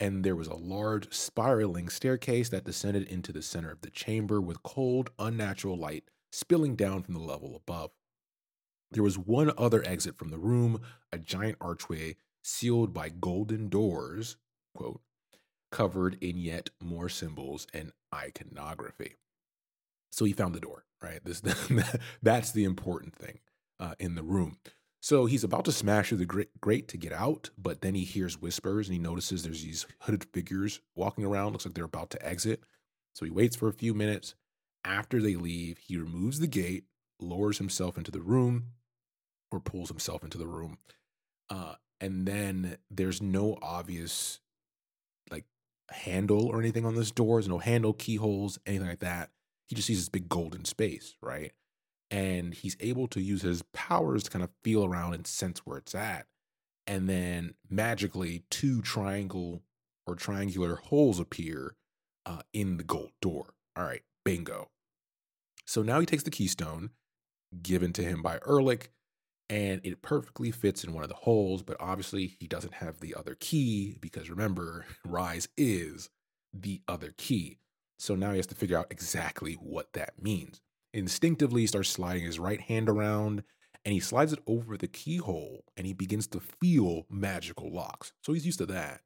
and 0.00 0.24
there 0.24 0.36
was 0.36 0.48
a 0.48 0.54
large 0.54 1.12
spiraling 1.12 1.88
staircase 1.88 2.48
that 2.50 2.64
descended 2.64 3.04
into 3.08 3.32
the 3.32 3.42
center 3.42 3.70
of 3.70 3.80
the 3.80 3.90
chamber 3.90 4.40
with 4.40 4.62
cold, 4.62 5.10
unnatural 5.18 5.76
light 5.76 6.04
spilling 6.30 6.76
down 6.76 7.02
from 7.02 7.14
the 7.14 7.20
level 7.20 7.56
above. 7.56 7.90
There 8.90 9.02
was 9.02 9.18
one 9.18 9.52
other 9.58 9.84
exit 9.86 10.16
from 10.16 10.30
the 10.30 10.38
room, 10.38 10.80
a 11.12 11.18
giant 11.18 11.58
archway 11.60 12.16
sealed 12.42 12.94
by 12.94 13.08
golden 13.08 13.68
doors, 13.68 14.36
quote, 14.74 15.00
covered 15.70 16.16
in 16.22 16.38
yet 16.38 16.70
more 16.80 17.08
symbols 17.08 17.66
and 17.74 17.92
iconography. 18.14 19.16
So 20.10 20.24
he 20.24 20.32
found 20.32 20.54
the 20.54 20.60
door, 20.60 20.84
right? 21.02 21.20
This 21.24 21.42
that's 22.22 22.52
the 22.52 22.64
important 22.64 23.14
thing 23.14 23.40
uh, 23.78 23.94
in 23.98 24.14
the 24.14 24.22
room. 24.22 24.58
So 25.00 25.26
he's 25.26 25.44
about 25.44 25.64
to 25.66 25.72
smash 25.72 26.08
through 26.08 26.18
the 26.18 26.46
grate, 26.60 26.88
to 26.88 26.96
get 26.96 27.12
out, 27.12 27.50
but 27.56 27.82
then 27.82 27.94
he 27.94 28.04
hears 28.04 28.40
whispers 28.40 28.88
and 28.88 28.94
he 28.94 28.98
notices 28.98 29.42
there's 29.42 29.62
these 29.62 29.86
hooded 30.00 30.24
figures 30.32 30.80
walking 30.96 31.24
around. 31.24 31.52
Looks 31.52 31.66
like 31.66 31.74
they're 31.74 31.84
about 31.84 32.10
to 32.10 32.26
exit. 32.26 32.64
So 33.14 33.24
he 33.24 33.30
waits 33.30 33.56
for 33.56 33.68
a 33.68 33.72
few 33.72 33.94
minutes. 33.94 34.34
After 34.84 35.20
they 35.20 35.36
leave, 35.36 35.78
he 35.78 35.96
removes 35.96 36.40
the 36.40 36.46
gate, 36.46 36.84
lowers 37.20 37.58
himself 37.58 37.96
into 37.96 38.10
the 38.10 38.20
room, 38.20 38.72
or 39.50 39.60
pulls 39.60 39.88
himself 39.88 40.24
into 40.24 40.38
the 40.38 40.46
room. 40.46 40.78
Uh, 41.48 41.74
and 42.00 42.26
then 42.26 42.76
there's 42.90 43.22
no 43.22 43.58
obvious 43.62 44.40
like 45.30 45.44
handle 45.90 46.46
or 46.46 46.60
anything 46.60 46.84
on 46.84 46.94
this 46.94 47.10
door. 47.10 47.36
There's 47.36 47.48
no 47.48 47.58
handle, 47.58 47.92
keyholes, 47.92 48.58
anything 48.66 48.88
like 48.88 49.00
that. 49.00 49.30
He 49.66 49.74
just 49.74 49.86
sees 49.86 49.98
this 49.98 50.08
big 50.08 50.28
golden 50.28 50.64
space, 50.64 51.14
right? 51.22 51.52
And 52.10 52.54
he's 52.54 52.76
able 52.80 53.06
to 53.08 53.20
use 53.20 53.42
his 53.42 53.62
powers 53.74 54.22
to 54.24 54.30
kind 54.30 54.42
of 54.42 54.50
feel 54.62 54.84
around 54.84 55.14
and 55.14 55.26
sense 55.26 55.60
where 55.60 55.78
it's 55.78 55.94
at. 55.94 56.26
And 56.86 57.08
then 57.08 57.54
magically, 57.68 58.44
two 58.50 58.80
triangle 58.80 59.62
or 60.06 60.14
triangular 60.14 60.76
holes 60.76 61.20
appear 61.20 61.76
uh, 62.24 62.40
in 62.54 62.78
the 62.78 62.84
gold 62.84 63.10
door. 63.20 63.54
All 63.76 63.84
right, 63.84 64.02
bingo. 64.24 64.70
So 65.66 65.82
now 65.82 66.00
he 66.00 66.06
takes 66.06 66.22
the 66.22 66.30
keystone 66.30 66.90
given 67.62 67.92
to 67.94 68.02
him 68.02 68.22
by 68.22 68.38
Ehrlich 68.46 68.90
and 69.50 69.80
it 69.84 70.02
perfectly 70.02 70.50
fits 70.50 70.84
in 70.84 70.92
one 70.92 71.02
of 71.02 71.08
the 71.08 71.14
holes, 71.14 71.62
but 71.62 71.76
obviously 71.80 72.36
he 72.38 72.46
doesn't 72.46 72.74
have 72.74 73.00
the 73.00 73.14
other 73.14 73.34
key 73.34 73.96
because 74.00 74.28
remember, 74.28 74.84
Ryze 75.06 75.48
is 75.56 76.10
the 76.52 76.82
other 76.86 77.14
key. 77.16 77.58
So 77.98 78.14
now 78.14 78.30
he 78.30 78.36
has 78.36 78.46
to 78.48 78.54
figure 78.54 78.78
out 78.78 78.86
exactly 78.90 79.54
what 79.54 79.92
that 79.94 80.22
means. 80.22 80.60
Instinctively, 80.98 81.66
starts 81.66 81.88
sliding 81.88 82.24
his 82.24 82.38
right 82.38 82.60
hand 82.60 82.88
around 82.88 83.42
and 83.84 83.92
he 83.92 84.00
slides 84.00 84.32
it 84.32 84.40
over 84.46 84.76
the 84.76 84.88
keyhole 84.88 85.64
and 85.76 85.86
he 85.86 85.92
begins 85.92 86.26
to 86.28 86.40
feel 86.40 87.06
magical 87.10 87.72
locks. 87.72 88.12
So 88.22 88.32
he's 88.32 88.46
used 88.46 88.58
to 88.58 88.66
that. 88.66 89.02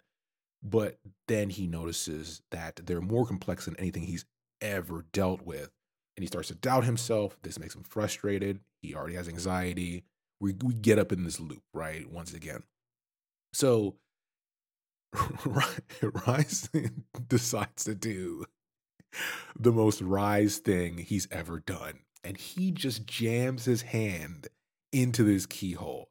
But 0.62 0.98
then 1.28 1.50
he 1.50 1.66
notices 1.66 2.42
that 2.50 2.80
they're 2.86 3.00
more 3.00 3.26
complex 3.26 3.64
than 3.64 3.76
anything 3.78 4.04
he's 4.04 4.24
ever 4.60 5.04
dealt 5.12 5.42
with. 5.42 5.70
And 6.16 6.22
he 6.22 6.26
starts 6.26 6.48
to 6.48 6.54
doubt 6.54 6.84
himself. 6.84 7.36
This 7.42 7.58
makes 7.58 7.74
him 7.74 7.82
frustrated. 7.82 8.60
He 8.80 8.94
already 8.94 9.14
has 9.14 9.28
anxiety 9.28 10.04
we 10.42 10.54
we 10.62 10.74
get 10.74 10.98
up 10.98 11.12
in 11.12 11.22
this 11.24 11.40
loop, 11.40 11.62
right? 11.72 12.10
Once 12.10 12.34
again. 12.34 12.64
So 13.54 13.94
Ryze 15.14 16.90
decides 17.28 17.84
to 17.84 17.94
do 17.94 18.44
the 19.58 19.72
most 19.72 20.02
Ryze 20.02 20.58
thing 20.58 20.98
he's 20.98 21.28
ever 21.30 21.60
done. 21.60 22.00
And 22.24 22.36
he 22.36 22.70
just 22.70 23.06
jams 23.06 23.64
his 23.64 23.82
hand 23.82 24.48
into 24.92 25.24
this 25.24 25.46
keyhole. 25.46 26.10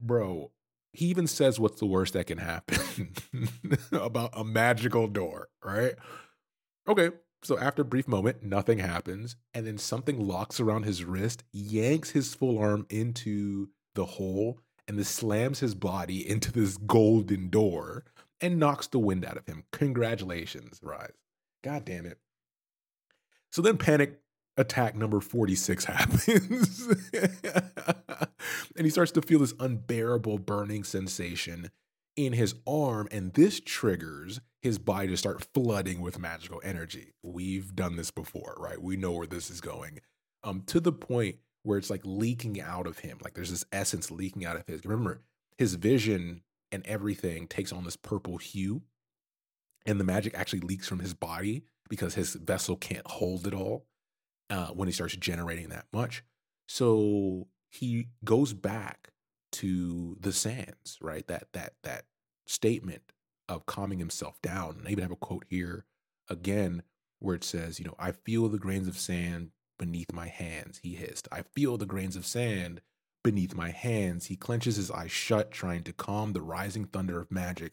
Bro, 0.00 0.50
he 0.92 1.06
even 1.06 1.26
says 1.26 1.58
what's 1.58 1.80
the 1.80 1.86
worst 1.86 2.12
that 2.12 2.26
can 2.26 2.38
happen 2.38 3.12
about 3.92 4.30
a 4.32 4.44
magical 4.44 5.08
door, 5.08 5.48
right? 5.64 5.94
Okay, 6.88 7.10
so 7.42 7.58
after 7.58 7.82
a 7.82 7.86
brief 7.86 8.06
moment, 8.06 8.42
nothing 8.42 8.78
happens, 8.78 9.36
and 9.52 9.66
then 9.66 9.78
something 9.78 10.18
locks 10.18 10.60
around 10.60 10.84
his 10.84 11.04
wrist, 11.04 11.44
yanks 11.52 12.10
his 12.10 12.34
full 12.34 12.58
arm 12.58 12.86
into 12.88 13.70
the 13.94 14.04
hole, 14.04 14.60
and 14.86 14.98
then 14.98 15.04
slams 15.04 15.60
his 15.60 15.74
body 15.74 16.28
into 16.28 16.52
this 16.52 16.76
golden 16.76 17.48
door 17.48 18.04
and 18.40 18.58
knocks 18.58 18.86
the 18.86 18.98
wind 18.98 19.24
out 19.24 19.36
of 19.36 19.46
him. 19.46 19.64
Congratulations, 19.72 20.80
Ryze. 20.80 21.12
God 21.64 21.86
damn 21.86 22.04
it. 22.04 22.18
So 23.50 23.62
then 23.62 23.78
panic 23.78 24.20
attack 24.58 24.94
number 24.94 25.20
46 25.20 25.84
happens. 25.86 26.88
and 28.76 28.84
he 28.84 28.90
starts 28.90 29.12
to 29.12 29.22
feel 29.22 29.38
this 29.38 29.54
unbearable 29.58 30.38
burning 30.38 30.84
sensation 30.84 31.70
in 32.16 32.34
his 32.34 32.54
arm, 32.66 33.08
and 33.10 33.32
this 33.32 33.60
triggers 33.60 34.40
his 34.62 34.78
body 34.78 35.08
to 35.08 35.16
start 35.16 35.48
flooding 35.52 36.00
with 36.00 36.18
magical 36.18 36.60
energy. 36.62 37.14
We've 37.22 37.74
done 37.74 37.96
this 37.96 38.10
before, 38.10 38.56
right? 38.58 38.80
We 38.80 38.96
know 38.96 39.12
where 39.12 39.26
this 39.26 39.50
is 39.50 39.60
going. 39.60 40.00
Um, 40.44 40.62
to 40.66 40.80
the 40.80 40.92
point 40.92 41.36
where 41.62 41.78
it's 41.78 41.90
like 41.90 42.02
leaking 42.04 42.60
out 42.60 42.86
of 42.86 42.98
him, 42.98 43.18
like 43.22 43.34
there's 43.34 43.50
this 43.50 43.64
essence 43.72 44.10
leaking 44.10 44.44
out 44.44 44.56
of 44.56 44.66
his. 44.66 44.84
Remember, 44.84 45.22
his 45.56 45.74
vision 45.74 46.42
and 46.70 46.86
everything 46.86 47.46
takes 47.46 47.72
on 47.72 47.84
this 47.84 47.96
purple 47.96 48.36
hue, 48.36 48.82
and 49.86 50.00
the 50.00 50.04
magic 50.04 50.34
actually 50.34 50.60
leaks 50.60 50.88
from 50.88 51.00
his 51.00 51.14
body 51.14 51.64
because 51.88 52.14
his 52.14 52.34
vessel 52.34 52.76
can't 52.76 53.06
hold 53.06 53.46
it 53.46 53.54
all 53.54 53.86
uh, 54.50 54.68
when 54.68 54.88
he 54.88 54.92
starts 54.92 55.16
generating 55.16 55.68
that 55.68 55.86
much. 55.92 56.24
So 56.66 57.48
he 57.70 58.08
goes 58.24 58.52
back 58.52 59.10
to 59.52 60.16
the 60.20 60.32
sands, 60.32 60.98
right? 61.00 61.26
That 61.26 61.48
that 61.52 61.74
that 61.82 62.04
statement 62.46 63.02
of 63.48 63.66
calming 63.66 63.98
himself 63.98 64.40
down. 64.42 64.76
And 64.78 64.88
I 64.88 64.90
even 64.90 65.02
have 65.02 65.10
a 65.10 65.16
quote 65.16 65.44
here 65.48 65.84
again 66.28 66.82
where 67.18 67.34
it 67.34 67.44
says, 67.44 67.78
you 67.78 67.84
know, 67.84 67.94
I 67.98 68.12
feel 68.12 68.48
the 68.48 68.58
grains 68.58 68.88
of 68.88 68.98
sand 68.98 69.50
beneath 69.78 70.12
my 70.12 70.28
hands, 70.28 70.80
he 70.82 70.94
hissed. 70.94 71.28
I 71.32 71.42
feel 71.42 71.76
the 71.76 71.86
grains 71.86 72.16
of 72.16 72.26
sand 72.26 72.80
beneath 73.22 73.54
my 73.54 73.70
hands. 73.70 74.26
He 74.26 74.36
clenches 74.36 74.76
his 74.76 74.90
eyes 74.90 75.10
shut, 75.10 75.50
trying 75.50 75.82
to 75.84 75.92
calm 75.92 76.32
the 76.32 76.42
rising 76.42 76.84
thunder 76.84 77.20
of 77.20 77.30
magic, 77.30 77.72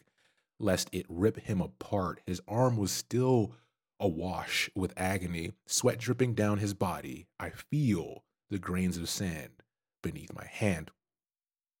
lest 0.62 0.88
it 0.92 1.04
rip 1.08 1.40
him 1.40 1.60
apart. 1.60 2.22
His 2.24 2.40
arm 2.48 2.78
was 2.78 2.90
still 2.90 3.54
awash 4.00 4.70
with 4.74 4.94
agony, 4.96 5.52
sweat 5.66 5.98
dripping 5.98 6.34
down 6.34 6.58
his 6.58 6.72
body. 6.72 7.26
I 7.38 7.50
feel 7.50 8.24
the 8.48 8.58
grains 8.58 8.96
of 8.96 9.08
sand 9.08 9.62
beneath 10.02 10.32
my 10.34 10.46
hand 10.46 10.90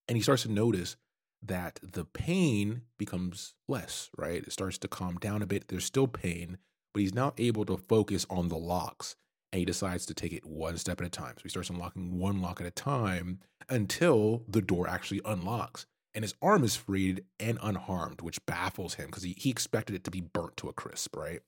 and 0.08 0.16
he 0.16 0.22
starts 0.22 0.42
to 0.42 0.52
notice 0.52 0.96
that 1.42 1.80
the 1.82 2.04
pain 2.04 2.82
becomes 2.98 3.54
less, 3.68 4.10
right? 4.16 4.42
It 4.42 4.52
starts 4.52 4.78
to 4.78 4.88
calm 4.88 5.16
down 5.16 5.42
a 5.42 5.46
bit. 5.46 5.68
There's 5.68 5.84
still 5.84 6.06
pain, 6.06 6.58
but 6.92 7.00
he's 7.00 7.14
now 7.14 7.32
able 7.38 7.64
to 7.64 7.76
focus 7.76 8.26
on 8.30 8.48
the 8.48 8.58
locks 8.58 9.16
and 9.52 9.58
he 9.58 9.64
decides 9.64 10.06
to 10.06 10.14
take 10.14 10.32
it 10.32 10.46
one 10.46 10.76
step 10.76 11.00
at 11.00 11.06
a 11.06 11.10
time. 11.10 11.34
So 11.36 11.42
he 11.44 11.48
starts 11.48 11.70
unlocking 11.70 12.18
one 12.18 12.40
lock 12.40 12.60
at 12.60 12.66
a 12.66 12.70
time 12.70 13.40
until 13.68 14.44
the 14.48 14.62
door 14.62 14.88
actually 14.88 15.20
unlocks 15.24 15.86
and 16.14 16.24
his 16.24 16.34
arm 16.42 16.64
is 16.64 16.76
freed 16.76 17.24
and 17.40 17.58
unharmed, 17.62 18.20
which 18.20 18.44
baffles 18.46 18.94
him 18.94 19.06
because 19.06 19.22
he, 19.22 19.34
he 19.38 19.50
expected 19.50 19.96
it 19.96 20.04
to 20.04 20.10
be 20.10 20.20
burnt 20.20 20.56
to 20.58 20.68
a 20.68 20.72
crisp, 20.72 21.16
right? 21.16 21.40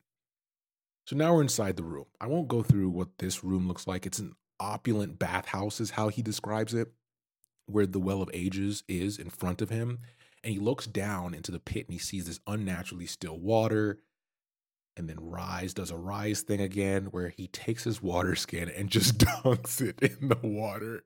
So 1.06 1.16
now 1.16 1.34
we're 1.34 1.42
inside 1.42 1.76
the 1.76 1.84
room. 1.84 2.06
I 2.20 2.26
won't 2.26 2.48
go 2.48 2.62
through 2.62 2.88
what 2.88 3.18
this 3.18 3.44
room 3.44 3.68
looks 3.68 3.86
like. 3.86 4.06
It's 4.06 4.18
an 4.18 4.34
opulent 4.58 5.18
bathhouse, 5.18 5.80
is 5.80 5.90
how 5.90 6.08
he 6.08 6.22
describes 6.22 6.72
it 6.72 6.92
where 7.66 7.86
the 7.86 8.00
well 8.00 8.22
of 8.22 8.30
ages 8.32 8.84
is 8.88 9.18
in 9.18 9.30
front 9.30 9.62
of 9.62 9.70
him 9.70 9.98
and 10.42 10.52
he 10.52 10.58
looks 10.58 10.86
down 10.86 11.34
into 11.34 11.50
the 11.50 11.58
pit 11.58 11.86
and 11.86 11.94
he 11.94 11.98
sees 11.98 12.26
this 12.26 12.40
unnaturally 12.46 13.06
still 13.06 13.38
water 13.38 13.98
and 14.96 15.08
then 15.08 15.16
Ryze 15.16 15.74
does 15.74 15.90
a 15.90 15.94
Ryze 15.94 16.42
thing 16.42 16.60
again 16.60 17.06
where 17.06 17.30
he 17.30 17.48
takes 17.48 17.84
his 17.84 18.02
water 18.02 18.34
skin 18.34 18.68
and 18.68 18.90
just 18.90 19.18
dunks 19.18 19.80
it 19.80 20.00
in 20.00 20.28
the 20.28 20.38
water 20.42 21.04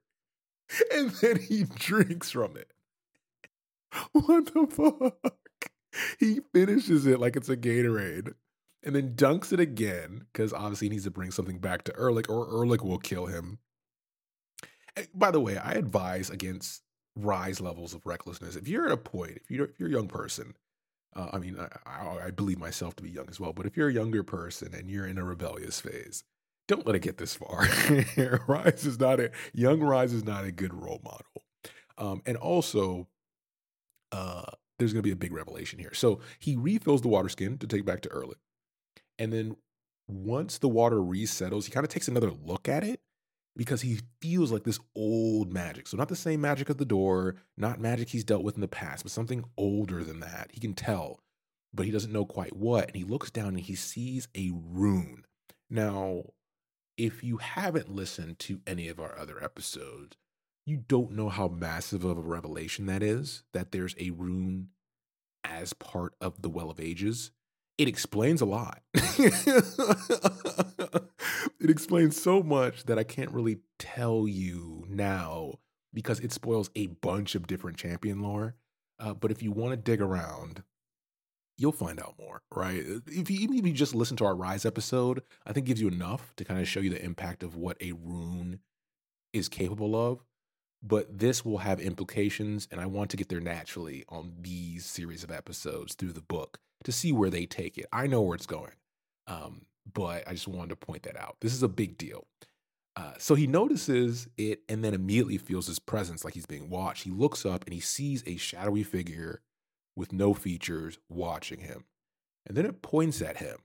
and 0.93 1.11
then 1.23 1.39
he 1.39 1.65
drinks 1.65 2.31
from 2.31 2.57
it 2.57 2.73
what 4.13 4.53
the 4.53 4.67
fuck 4.67 5.71
he 6.19 6.41
finishes 6.53 7.07
it 7.07 7.19
like 7.19 7.37
it's 7.37 7.49
a 7.49 7.57
gatorade 7.57 8.33
and 8.85 8.95
then 8.95 9.15
dunks 9.15 9.53
it 9.53 9.61
again 9.61 10.27
because 10.33 10.53
obviously 10.53 10.87
he 10.87 10.91
needs 10.91 11.05
to 11.05 11.11
bring 11.11 11.31
something 11.31 11.59
back 11.59 11.83
to 11.83 11.93
Ehrlich 11.99 12.29
or 12.29 12.47
Ehrlich 12.49 12.85
will 12.85 12.99
kill 12.99 13.27
him 13.27 13.59
Eh, 14.99 15.05
by 15.15 15.31
the 15.31 15.41
way, 15.41 15.57
I 15.57 15.73
advise 15.73 16.31
against 16.31 16.83
Ryze 17.19 17.61
levels 17.61 17.95
of 17.95 18.05
recklessness. 18.05 18.57
If 18.57 18.69
you're 18.69 18.87
at 18.87 18.93
a 18.93 18.97
point, 18.97 19.39
if 19.43 19.51
you're 19.51 19.67
if 19.67 19.79
you're 19.79 19.89
a 19.89 19.93
young 19.93 20.09
person, 20.09 20.55
uh, 21.17 21.29
I 21.33 21.39
mean, 21.39 21.59
I, 21.87 22.27
I, 22.27 22.31
believe 22.31 22.59
myself 22.59 22.95
to 22.97 23.03
be 23.03 23.11
young 23.11 23.29
as 23.29 23.41
well. 23.41 23.53
But 23.53 23.67
if 23.67 23.77
you're 23.77 23.89
a 23.89 23.93
younger 23.93 24.23
person 24.23 24.75
and 24.75 24.91
you're 24.91 25.07
in 25.07 25.19
a 25.19 25.25
rebellious 25.25 25.81
phase, 25.81 26.23
don't 26.69 26.87
let 26.87 26.95
it 26.95 27.03
get 27.03 27.17
this 27.17 27.35
far. 27.35 27.65
Ryze 27.67 28.87
is 28.87 29.01
not 29.01 29.21
a 29.21 29.31
young. 29.53 29.81
Ryze 29.81 30.13
is 30.13 30.25
not 30.25 30.45
a 30.45 30.53
good 30.53 30.75
role 30.75 31.01
model. 31.03 31.45
Um, 31.97 32.23
and 32.27 32.37
also, 32.37 33.09
uh, 34.13 34.43
there's 34.79 34.93
going 34.93 35.03
to 35.03 35.07
be 35.07 35.13
a 35.13 35.17
big 35.17 35.33
revelation 35.33 35.79
here. 35.79 35.95
So 35.95 36.21
he 36.39 36.57
refills 36.57 37.03
the 37.03 37.09
water 37.09 37.29
skin 37.29 37.59
to 37.59 37.67
take 37.67 37.85
back 37.85 38.01
to 38.03 38.13
Ehrlich, 38.13 38.39
and 39.19 39.33
then 39.33 39.57
once 40.09 40.59
the 40.59 40.69
water 40.69 41.03
resettles, 41.03 41.67
he 41.67 41.73
kind 41.73 41.85
of 41.85 41.91
takes 41.91 42.09
another 42.09 42.31
look 42.31 42.69
at 42.69 42.83
it 42.83 43.01
because 43.57 43.83
he 43.83 44.01
feels 44.23 44.51
like 44.51 44.65
this 44.65 44.81
old 44.97 45.53
magic. 45.53 45.87
So, 45.87 45.97
not 45.97 46.09
the 46.09 46.17
same 46.17 46.41
magic 46.41 46.71
of 46.71 46.79
the 46.79 46.85
door, 46.85 47.37
not 47.57 47.81
magic 47.81 48.09
he's 48.09 48.25
dealt 48.25 48.45
with 48.45 48.55
in 48.55 48.61
the 48.61 48.69
past, 48.69 49.03
but 49.03 49.13
something 49.13 49.45
older 49.59 50.03
than 50.03 50.21
that. 50.21 50.51
He 50.53 50.61
can 50.61 50.75
tell, 50.75 51.21
but 51.75 51.85
he 51.85 51.93
doesn't 51.93 52.13
know 52.13 52.25
quite 52.25 52.57
what. 52.57 52.87
And 52.87 52.97
he 52.97 53.05
looks 53.05 53.31
down 53.31 53.49
and 53.49 53.61
he 53.61 53.75
sees 53.75 54.29
a 54.37 54.51
rune. 54.55 55.25
Now, 55.69 56.23
if 56.97 57.23
you 57.23 57.37
haven't 57.39 57.95
listened 57.95 58.39
to 58.41 58.61
any 58.67 58.89
of 58.89 58.99
our 58.99 59.19
other 59.19 59.43
episodes, 59.43 60.17
you 60.69 60.77
don't 60.77 61.13
know 61.13 61.29
how 61.29 61.49
massive 61.49 62.05
of 62.05 62.19
a 62.19 62.21
revelation 62.23 62.87
that 62.87 63.03
is 63.03 63.43
that 63.53 63.73
there's 63.73 63.95
a 63.99 64.11
rune 64.11 64.69
as 65.45 65.73
part 65.73 66.15
of 66.21 66.43
the 66.43 66.51
Well 66.51 66.71
of 66.71 66.79
Ages. 66.79 67.31
It 67.79 67.89
explains 67.89 68.41
a 68.41 68.47
lot. 68.47 68.83
it 68.95 69.31
explains 71.61 72.21
so 72.21 72.43
much 72.43 72.85
that 72.85 72.99
I 72.99 73.05
can't 73.05 73.31
really 73.31 73.59
tell 73.79 74.29
you 74.29 74.85
now 74.89 75.55
because 75.95 76.21
it 76.21 76.33
spoils 76.33 76.71
a 76.77 76.89
bunch 76.89 77.35
of 77.35 77.47
different 77.47 77.79
champion 77.79 78.21
lore. 78.21 78.57
Uh, 78.99 79.15
but 79.15 79.31
if 79.31 79.43
you 79.43 79.53
want 79.53 79.73
to 79.73 79.77
dig 79.77 80.03
around, 80.03 80.65
you'll 81.57 81.73
find 81.73 82.01
out 82.01 82.17
more, 82.19 82.43
right? 82.55 82.83
If 83.07 83.31
you, 83.31 83.39
even 83.41 83.59
if 83.59 83.67
you 83.67 83.73
just 83.73 83.95
listen 83.95 84.17
to 84.19 84.25
our 84.25 84.35
Ryze 84.35 84.67
episode, 84.67 85.23
I 85.47 85.53
think 85.53 85.67
gives 85.67 85.81
you 85.81 85.89
enough 85.89 86.35
to 86.37 86.45
kind 86.45 86.61
of 86.61 86.69
show 86.69 86.81
you 86.81 86.91
the 86.91 87.03
impact 87.03 87.43
of 87.43 87.57
what 87.57 87.77
a 87.81 87.93
rune 87.93 88.59
is 89.33 89.49
capable 89.49 89.95
of. 89.95 90.25
But 90.83 91.19
this 91.19 91.45
will 91.45 91.59
have 91.59 91.81
implications, 91.81 92.69
and 92.71 92.81
I 92.81 92.87
want 92.87 93.11
to 93.11 93.17
get 93.17 93.29
there 93.29 93.41
naturally 93.41 94.05
on 94.09 94.35
these 94.41 94.87
series 94.87 95.25
of 95.25 95.31
episodes 95.31 95.95
through 95.95 96.13
the 96.13 96.21
book 96.21 96.61
to 96.85 96.93
see 96.93 97.13
where 97.13 97.31
they 97.31 97.47
take 97.47 97.77
it. 97.79 97.87
I 97.93 98.07
know 98.07 98.23
where 98.23 98.37
it's 98.37 98.47
going. 98.47 98.73
Um, 99.27 99.67
but 99.93 100.27
I 100.27 100.33
just 100.33 100.49
wanted 100.49 100.71
to 100.71 100.77
point 100.77 101.03
that 101.05 101.17
out. 101.17 101.37
This 101.41 101.55
is 101.55 101.63
a 101.63 101.69
big 101.69 101.99
deal. 101.99 102.27
Uh, 102.97 103.13
so 103.19 103.35
he 103.35 103.47
notices 103.47 104.29
it 104.37 104.63
and 104.69 104.85
then 104.85 104.95
immediately 104.95 105.39
feels 105.39 105.69
his 105.69 105.79
presence 105.79 106.25
like 106.25 106.35
he's 106.35 106.47
being 106.47 106.69
watched. 106.69 107.05
He 107.05 107.11
looks 107.11 107.47
up 107.47 107.65
and 107.65 107.73
he 107.73 107.81
sees 107.81 108.25
a 108.27 108.37
shadowy 108.37 108.83
figure 108.83 109.41
with 109.95 110.13
no 110.13 110.35
features 110.35 110.99
watching 111.09 111.61
him. 111.61 111.85
And 112.47 112.57
then 112.57 112.67
it 112.67 112.83
points 112.83 113.23
at 113.23 113.37
him. 113.37 113.59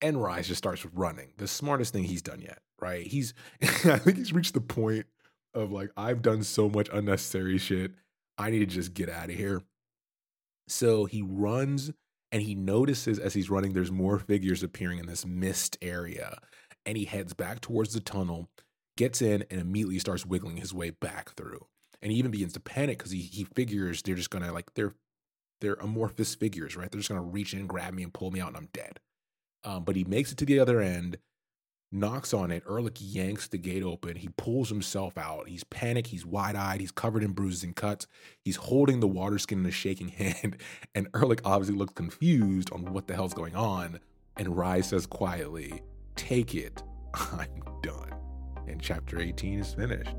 And 0.00 0.16
Ryze 0.16 0.46
just 0.46 0.58
starts 0.58 0.84
running. 0.86 1.32
The 1.36 1.46
smartest 1.46 1.92
thing 1.92 2.04
he's 2.04 2.22
done 2.22 2.40
yet, 2.40 2.60
right? 2.80 3.06
He's, 3.06 3.34
I 3.62 3.98
think 3.98 4.16
he's 4.16 4.32
reached 4.32 4.54
the 4.54 4.60
point 4.60 5.06
of 5.54 5.72
like, 5.72 5.90
I've 5.96 6.22
done 6.22 6.42
so 6.42 6.68
much 6.68 6.88
unnecessary 6.92 7.58
shit. 7.58 7.92
I 8.38 8.50
need 8.50 8.60
to 8.60 8.66
just 8.66 8.94
get 8.94 9.08
out 9.08 9.30
of 9.30 9.36
here. 9.36 9.62
So 10.68 11.04
he 11.04 11.22
runs 11.22 11.92
and 12.32 12.42
he 12.42 12.54
notices 12.54 13.18
as 13.18 13.34
he's 13.34 13.50
running 13.50 13.72
there's 13.72 13.92
more 13.92 14.18
figures 14.18 14.62
appearing 14.62 14.98
in 14.98 15.06
this 15.06 15.26
mist 15.26 15.76
area 15.82 16.38
and 16.84 16.96
he 16.96 17.04
heads 17.04 17.34
back 17.34 17.60
towards 17.60 17.92
the 17.92 18.00
tunnel 18.00 18.48
gets 18.96 19.22
in 19.22 19.44
and 19.50 19.60
immediately 19.60 19.98
starts 19.98 20.26
wiggling 20.26 20.56
his 20.56 20.74
way 20.74 20.90
back 20.90 21.34
through 21.36 21.66
and 22.00 22.10
he 22.10 22.18
even 22.18 22.30
begins 22.30 22.54
to 22.54 22.60
panic 22.60 22.98
because 22.98 23.12
he, 23.12 23.20
he 23.20 23.44
figures 23.54 24.02
they're 24.02 24.14
just 24.14 24.30
gonna 24.30 24.52
like 24.52 24.72
they're 24.74 24.94
they're 25.60 25.74
amorphous 25.74 26.34
figures 26.34 26.76
right 26.76 26.90
they're 26.90 27.00
just 27.00 27.10
gonna 27.10 27.22
reach 27.22 27.54
in 27.54 27.66
grab 27.66 27.94
me 27.94 28.02
and 28.02 28.14
pull 28.14 28.30
me 28.30 28.40
out 28.40 28.48
and 28.48 28.56
i'm 28.56 28.68
dead 28.72 28.98
um, 29.64 29.84
but 29.84 29.94
he 29.94 30.04
makes 30.04 30.32
it 30.32 30.38
to 30.38 30.44
the 30.44 30.58
other 30.58 30.80
end 30.80 31.18
knocks 31.92 32.32
on 32.32 32.50
it. 32.50 32.62
Erlich 32.68 33.00
yanks 33.00 33.48
the 33.48 33.58
gate 33.58 33.82
open. 33.82 34.16
He 34.16 34.28
pulls 34.36 34.68
himself 34.68 35.18
out. 35.18 35.48
He's 35.48 35.64
panicked. 35.64 36.08
He's 36.08 36.24
wide 36.26 36.56
eyed. 36.56 36.80
He's 36.80 36.90
covered 36.90 37.22
in 37.22 37.32
bruises 37.32 37.62
and 37.62 37.76
cuts. 37.76 38.06
He's 38.40 38.56
holding 38.56 39.00
the 39.00 39.06
water 39.06 39.38
skin 39.38 39.60
in 39.60 39.66
a 39.66 39.70
shaking 39.70 40.08
hand. 40.08 40.56
And 40.94 41.08
Erlich 41.12 41.40
obviously 41.44 41.76
looks 41.76 41.94
confused 41.94 42.72
on 42.72 42.92
what 42.92 43.06
the 43.06 43.14
hell's 43.14 43.34
going 43.34 43.54
on. 43.54 44.00
And 44.36 44.48
Ryze 44.48 44.84
says 44.84 45.06
quietly, 45.06 45.82
Take 46.16 46.54
it. 46.54 46.82
I'm 47.14 47.62
done. 47.82 48.14
And 48.66 48.80
chapter 48.80 49.20
18 49.20 49.60
is 49.60 49.74
finished. 49.74 50.14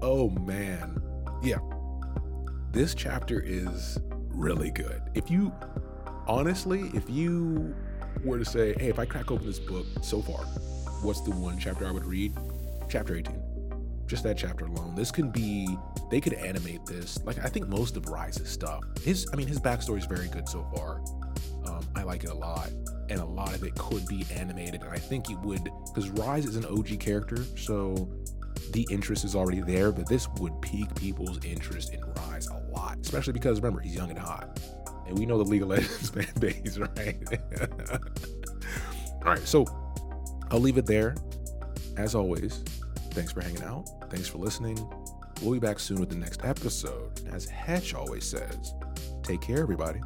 Oh 0.00 0.30
man. 0.30 1.00
Yeah. 1.42 1.58
This 2.70 2.94
chapter 2.94 3.40
is 3.40 3.98
really 4.28 4.70
good. 4.70 5.02
If 5.14 5.30
you, 5.30 5.52
honestly, 6.26 6.90
if 6.94 7.08
you 7.10 7.74
were 8.24 8.38
to 8.38 8.44
say, 8.44 8.74
hey, 8.78 8.88
if 8.88 8.98
I 8.98 9.04
crack 9.04 9.30
open 9.30 9.46
this 9.46 9.58
book 9.58 9.86
so 10.02 10.22
far, 10.22 10.44
what's 11.02 11.20
the 11.20 11.30
one 11.30 11.58
chapter 11.58 11.86
I 11.86 11.90
would 11.90 12.04
read? 12.04 12.32
Chapter 12.88 13.16
18. 13.16 13.42
Just 14.06 14.24
that 14.24 14.36
chapter 14.36 14.66
alone. 14.66 14.94
This 14.94 15.10
can 15.10 15.30
be, 15.30 15.76
they 16.10 16.20
could 16.20 16.34
animate 16.34 16.84
this. 16.86 17.22
Like, 17.24 17.38
I 17.38 17.48
think 17.48 17.68
most 17.68 17.96
of 17.96 18.04
Ryze's 18.04 18.50
stuff, 18.50 18.82
his, 19.02 19.26
I 19.32 19.36
mean, 19.36 19.46
his 19.46 19.58
backstory 19.58 19.98
is 19.98 20.06
very 20.06 20.28
good 20.28 20.48
so 20.48 20.66
far. 20.74 21.00
Um, 21.64 21.86
I 21.94 22.02
like 22.02 22.24
it 22.24 22.30
a 22.30 22.34
lot. 22.34 22.70
And 23.08 23.20
a 23.20 23.24
lot 23.24 23.54
of 23.54 23.62
it 23.64 23.74
could 23.74 24.06
be 24.06 24.24
animated. 24.34 24.82
And 24.82 24.90
I 24.90 24.98
think 24.98 25.30
it 25.30 25.38
would, 25.40 25.64
because 25.86 26.10
Ryze 26.10 26.46
is 26.46 26.56
an 26.56 26.64
OG 26.66 26.98
character. 27.00 27.44
So 27.56 28.08
the 28.72 28.86
interest 28.90 29.24
is 29.24 29.34
already 29.34 29.60
there. 29.60 29.92
But 29.92 30.08
this 30.08 30.28
would 30.38 30.60
pique 30.62 30.94
people's 30.94 31.44
interest 31.44 31.92
in 31.92 32.00
Ryze 32.00 32.50
a 32.50 32.72
lot. 32.72 32.98
Especially 33.00 33.32
because, 33.32 33.58
remember, 33.60 33.80
he's 33.80 33.94
young 33.94 34.10
and 34.10 34.18
hot 34.18 34.58
and 35.06 35.18
we 35.18 35.26
know 35.26 35.38
the 35.38 35.44
League 35.44 35.62
of 35.62 35.68
Legends 35.68 36.10
fan 36.14 36.26
base, 36.38 36.78
right? 36.78 37.16
All 39.24 39.32
right, 39.32 39.46
so 39.46 39.66
I'll 40.50 40.60
leave 40.60 40.78
it 40.78 40.86
there. 40.86 41.14
As 41.96 42.14
always, 42.14 42.58
thanks 43.10 43.32
for 43.32 43.40
hanging 43.42 43.62
out. 43.62 43.88
Thanks 44.10 44.28
for 44.28 44.38
listening. 44.38 44.78
We'll 45.42 45.52
be 45.52 45.58
back 45.58 45.78
soon 45.78 46.00
with 46.00 46.10
the 46.10 46.16
next 46.16 46.44
episode. 46.44 47.20
As 47.30 47.46
Hatch 47.46 47.94
always 47.94 48.24
says, 48.24 48.74
take 49.22 49.40
care, 49.40 49.58
everybody. 49.58 50.00